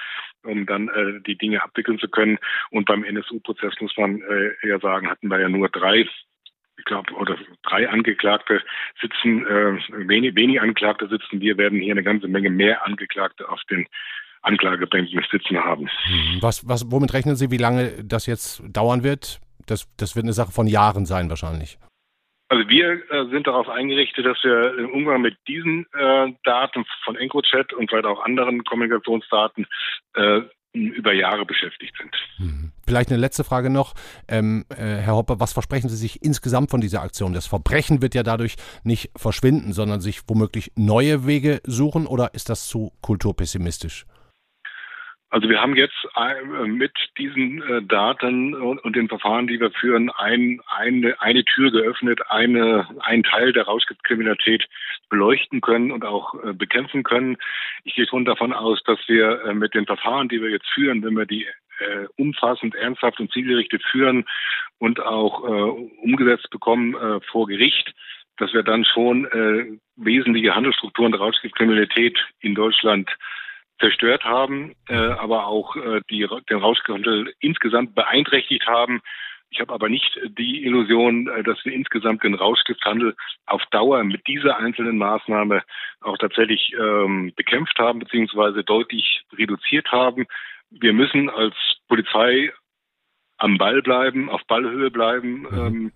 um 0.44 0.66
dann 0.66 0.88
äh, 0.88 1.20
die 1.24 1.38
Dinge 1.38 1.62
abwickeln 1.62 2.00
zu 2.00 2.08
können. 2.08 2.38
Und 2.70 2.86
beim 2.86 3.04
NSU-Prozess 3.04 3.74
muss 3.80 3.96
man 3.96 4.20
äh, 4.22 4.66
ja 4.66 4.80
sagen, 4.80 5.08
hatten 5.08 5.28
wir 5.28 5.40
ja 5.40 5.48
nur 5.48 5.68
drei 5.68 6.08
ich 6.82 6.86
glaube, 6.86 7.12
oder 7.14 7.36
drei 7.62 7.88
Angeklagte 7.88 8.60
sitzen, 9.00 9.46
äh, 9.46 10.08
wenig, 10.08 10.34
wenig 10.34 10.60
Angeklagte 10.60 11.08
sitzen. 11.08 11.40
Wir 11.40 11.56
werden 11.56 11.80
hier 11.80 11.92
eine 11.92 12.02
ganze 12.02 12.26
Menge 12.26 12.50
mehr 12.50 12.84
Angeklagte 12.84 13.48
auf 13.48 13.60
den 13.70 13.86
Anklagebänken 14.42 15.24
sitzen 15.30 15.58
haben. 15.58 15.84
Mhm. 15.84 16.38
Was, 16.40 16.68
was, 16.68 16.90
womit 16.90 17.14
rechnen 17.14 17.36
Sie, 17.36 17.52
wie 17.52 17.56
lange 17.56 17.92
das 18.04 18.26
jetzt 18.26 18.62
dauern 18.66 19.04
wird? 19.04 19.40
Das, 19.66 19.88
das 19.96 20.16
wird 20.16 20.24
eine 20.24 20.32
Sache 20.32 20.50
von 20.50 20.66
Jahren 20.66 21.06
sein 21.06 21.30
wahrscheinlich. 21.30 21.78
Also 22.48 22.68
wir 22.68 23.10
äh, 23.10 23.30
sind 23.30 23.46
darauf 23.46 23.68
eingerichtet, 23.68 24.26
dass 24.26 24.42
wir 24.42 24.76
im 24.76 24.90
Umgang 24.90 25.22
mit 25.22 25.36
diesen 25.46 25.86
äh, 25.94 26.32
Daten 26.44 26.84
von 27.04 27.16
EncroChat 27.16 27.72
und 27.72 27.88
vielleicht 27.88 28.04
auch 28.04 28.24
anderen 28.24 28.64
Kommunikationsdaten 28.64 29.66
äh, 30.14 30.42
über 30.72 31.12
Jahre 31.12 31.44
beschäftigt 31.44 31.94
sind. 31.98 32.14
Mhm. 32.38 32.72
Vielleicht 32.86 33.10
eine 33.10 33.20
letzte 33.20 33.44
Frage 33.44 33.70
noch. 33.70 33.94
Ähm, 34.26 34.64
äh, 34.70 34.76
Herr 34.76 35.14
Hopper, 35.14 35.38
was 35.38 35.52
versprechen 35.52 35.90
Sie 35.90 35.96
sich 35.96 36.22
insgesamt 36.22 36.70
von 36.70 36.80
dieser 36.80 37.02
Aktion? 37.02 37.34
Das 37.34 37.46
Verbrechen 37.46 38.00
wird 38.02 38.14
ja 38.14 38.22
dadurch 38.22 38.56
nicht 38.82 39.10
verschwinden, 39.16 39.72
sondern 39.72 40.00
sich 40.00 40.22
womöglich 40.26 40.72
neue 40.76 41.26
Wege 41.26 41.60
suchen 41.64 42.06
oder 42.06 42.34
ist 42.34 42.48
das 42.48 42.66
zu 42.68 42.92
kulturpessimistisch? 43.02 44.06
Also 45.32 45.48
wir 45.48 45.62
haben 45.62 45.76
jetzt 45.76 45.96
äh, 46.14 46.66
mit 46.66 46.92
diesen 47.16 47.62
äh, 47.62 47.82
Daten 47.82 48.52
und, 48.52 48.94
den 48.94 49.08
Verfahren, 49.08 49.46
die 49.46 49.58
wir 49.58 49.70
führen, 49.70 50.10
ein, 50.10 50.60
eine, 50.66 51.18
eine 51.22 51.42
Tür 51.46 51.70
geöffnet, 51.70 52.20
eine, 52.28 52.86
einen 53.00 53.22
Teil 53.22 53.54
der 53.54 53.64
Rauschgiftkriminalität 53.64 54.68
beleuchten 55.08 55.62
können 55.62 55.90
und 55.90 56.04
auch 56.04 56.34
äh, 56.44 56.52
bekämpfen 56.52 57.02
können. 57.02 57.38
Ich 57.84 57.94
gehe 57.94 58.06
schon 58.06 58.26
davon 58.26 58.52
aus, 58.52 58.82
dass 58.84 58.98
wir 59.06 59.54
mit 59.54 59.72
den 59.72 59.86
Verfahren, 59.86 60.28
die 60.28 60.42
wir 60.42 60.50
jetzt 60.50 60.68
führen, 60.68 61.02
wenn 61.02 61.16
wir 61.16 61.26
die 61.26 61.46
umfassend, 62.16 62.74
ernsthaft 62.76 63.18
und 63.18 63.32
zielgerichtet 63.32 63.82
führen 63.90 64.24
und 64.78 65.00
auch 65.00 65.40
umgesetzt 65.40 66.48
bekommen 66.50 66.94
vor 67.32 67.48
Gericht, 67.48 67.92
dass 68.36 68.52
wir 68.52 68.62
dann 68.62 68.84
schon 68.84 69.26
wesentliche 69.96 70.54
Handelsstrukturen 70.54 71.10
der 71.10 71.20
Rauschgiftkriminalität 71.20 72.20
in 72.40 72.54
Deutschland 72.54 73.10
zerstört 73.82 74.24
haben, 74.24 74.74
äh, 74.88 74.94
aber 74.94 75.46
auch 75.46 75.74
äh, 75.76 76.00
die, 76.08 76.26
den 76.48 76.58
Rauschhandel 76.58 77.34
insgesamt 77.40 77.94
beeinträchtigt 77.94 78.66
haben. 78.66 79.02
Ich 79.50 79.60
habe 79.60 79.74
aber 79.74 79.88
nicht 79.88 80.18
die 80.38 80.64
Illusion, 80.64 81.28
äh, 81.28 81.42
dass 81.42 81.62
wir 81.64 81.72
insgesamt 81.72 82.22
den 82.22 82.34
Rauschgifthandel 82.34 83.16
auf 83.46 83.62
Dauer 83.70 84.04
mit 84.04 84.26
dieser 84.26 84.56
einzelnen 84.56 84.96
Maßnahme 84.98 85.62
auch 86.00 86.16
tatsächlich 86.16 86.72
ähm, 86.78 87.32
bekämpft 87.36 87.78
haben 87.78 87.98
beziehungsweise 87.98 88.62
deutlich 88.62 89.24
reduziert 89.36 89.90
haben. 89.90 90.26
Wir 90.70 90.92
müssen 90.92 91.28
als 91.28 91.54
Polizei 91.88 92.52
am 93.36 93.58
Ball 93.58 93.82
bleiben, 93.82 94.30
auf 94.30 94.42
Ballhöhe 94.46 94.90
bleiben. 94.90 95.40
Mhm. 95.40 95.58
Ähm, 95.58 95.92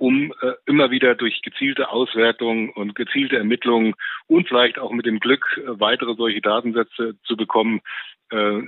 um 0.00 0.32
äh, 0.40 0.52
immer 0.66 0.90
wieder 0.90 1.14
durch 1.14 1.42
gezielte 1.42 1.90
Auswertungen 1.90 2.70
und 2.70 2.94
gezielte 2.94 3.36
Ermittlungen 3.36 3.94
und 4.26 4.48
vielleicht 4.48 4.78
auch 4.78 4.92
mit 4.92 5.04
dem 5.04 5.20
Glück 5.20 5.44
äh, 5.58 5.78
weitere 5.78 6.14
solche 6.14 6.40
Datensätze 6.40 7.16
zu 7.24 7.36
bekommen, 7.36 7.82
äh, 8.32 8.62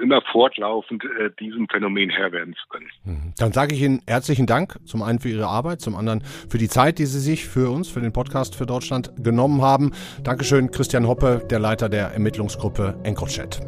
immer 0.00 0.22
fortlaufend 0.30 1.04
äh, 1.04 1.30
diesem 1.40 1.68
Phänomen 1.68 2.10
Herr 2.10 2.30
werden 2.30 2.54
zu 2.54 2.68
können. 2.68 2.88
Mhm. 3.04 3.34
Dann 3.36 3.52
sage 3.52 3.74
ich 3.74 3.82
Ihnen 3.82 4.00
herzlichen 4.06 4.46
Dank, 4.46 4.76
zum 4.84 5.02
einen 5.02 5.18
für 5.18 5.28
Ihre 5.28 5.48
Arbeit, 5.48 5.80
zum 5.80 5.96
anderen 5.96 6.22
für 6.48 6.58
die 6.58 6.68
Zeit, 6.68 7.00
die 7.00 7.06
Sie 7.06 7.20
sich 7.20 7.46
für 7.46 7.68
uns, 7.68 7.90
für 7.90 8.00
den 8.00 8.12
Podcast 8.12 8.54
für 8.54 8.66
Deutschland 8.66 9.10
genommen 9.18 9.62
haben. 9.62 9.90
Dankeschön, 10.22 10.70
Christian 10.70 11.08
Hoppe, 11.08 11.42
der 11.50 11.58
Leiter 11.58 11.88
der 11.88 12.12
Ermittlungsgruppe 12.12 13.00
EncroChat. 13.02 13.60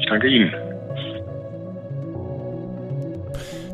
Ich 0.00 0.06
danke 0.06 0.26
Ihnen. 0.26 0.67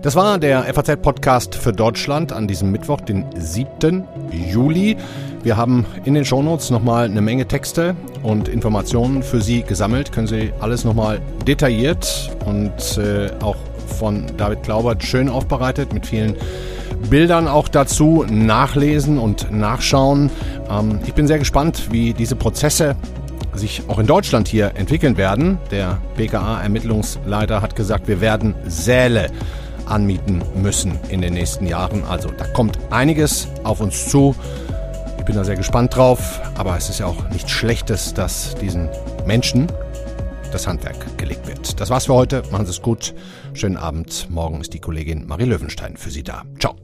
Das 0.05 0.17
war 0.17 0.37
der 0.37 0.65
FAZ-Podcast 0.65 1.55
für 1.55 1.73
Deutschland 1.73 2.31
an 2.31 2.47
diesem 2.47 2.71
Mittwoch, 2.71 3.01
den 3.01 3.25
7. 3.39 4.05
Juli. 4.31 4.99
Wir 5.43 5.57
haben 5.57 5.87
in 6.05 6.13
den 6.13 6.27
Shownotes 6.27 6.69
nochmal 6.69 7.07
eine 7.07 7.23
Menge 7.23 7.49
Texte 7.49 7.97
und 8.23 8.49
Informationen 8.49 9.23
für 9.23 9.41
Sie 9.41 9.63
gesammelt. 9.63 10.13
Können 10.13 10.27
Sie 10.27 10.53
alles 10.61 10.85
nochmal 10.85 11.23
detailliert 11.47 12.31
und 12.45 12.99
äh, 12.99 13.31
auch 13.43 13.57
von 13.99 14.27
David 14.37 14.63
Glaubert 14.65 15.03
schön 15.03 15.31
aufbereitet 15.31 15.95
mit 15.95 16.05
vielen 16.05 16.37
Bildern 17.09 17.49
auch 17.49 17.69
dazu 17.69 18.27
nachlesen 18.29 19.19
und 19.19 19.51
nachschauen. 19.53 20.29
Ähm, 20.69 20.99
ich 21.07 21.15
bin 21.15 21.27
sehr 21.27 21.39
gespannt, 21.39 21.89
wie 21.93 22.13
diese 22.13 22.37
Prozesse 22.37 22.95
sich 23.55 23.85
auch 23.89 23.99
in 23.99 24.07
Deutschland 24.07 24.49
hier 24.49 24.73
entwickeln 24.75 25.17
werden. 25.17 25.57
Der 25.71 25.97
BKA-Ermittlungsleiter 26.19 27.63
hat 27.63 27.75
gesagt, 27.75 28.07
wir 28.07 28.21
werden 28.21 28.55
Säle 28.67 29.31
anmieten 29.87 30.43
müssen 30.55 30.99
in 31.09 31.21
den 31.21 31.35
nächsten 31.35 31.67
Jahren. 31.67 32.05
Also 32.05 32.31
da 32.31 32.47
kommt 32.47 32.79
einiges 32.91 33.49
auf 33.65 33.81
uns 33.81 34.09
zu. 34.09 34.35
Ich 35.19 35.25
bin 35.25 35.37
da 35.37 35.45
sehr 35.45 35.57
gespannt 35.57 35.97
drauf, 35.97 36.41
aber 36.57 36.77
es 36.77 36.91
ist 36.91 37.01
ja 37.01 37.07
auch 37.07 37.29
nichts 37.31 37.51
Schlechtes, 37.51 38.13
dass 38.15 38.55
diesen 38.57 38.91
Menschen 39.27 39.69
das 40.53 40.67
Handwerk 40.67 41.19
gelegt 41.19 41.47
wird. 41.47 41.81
Das 41.81 41.91
war's 41.91 42.07
für 42.07 42.15
heute. 42.15 42.43
Machen 42.51 42.67
Sie 42.67 42.71
es 42.71 42.83
gut. 42.83 43.15
Schönen 43.55 43.77
Abend. 43.77 44.29
Morgen 44.31 44.61
ist 44.61 44.73
die 44.73 44.81
Kollegin 44.81 45.27
Marie 45.27 45.45
Löwenstein 45.45 45.97
für 45.97 46.11
Sie 46.11 46.23
da. 46.23 46.43
Ciao. 46.61 46.84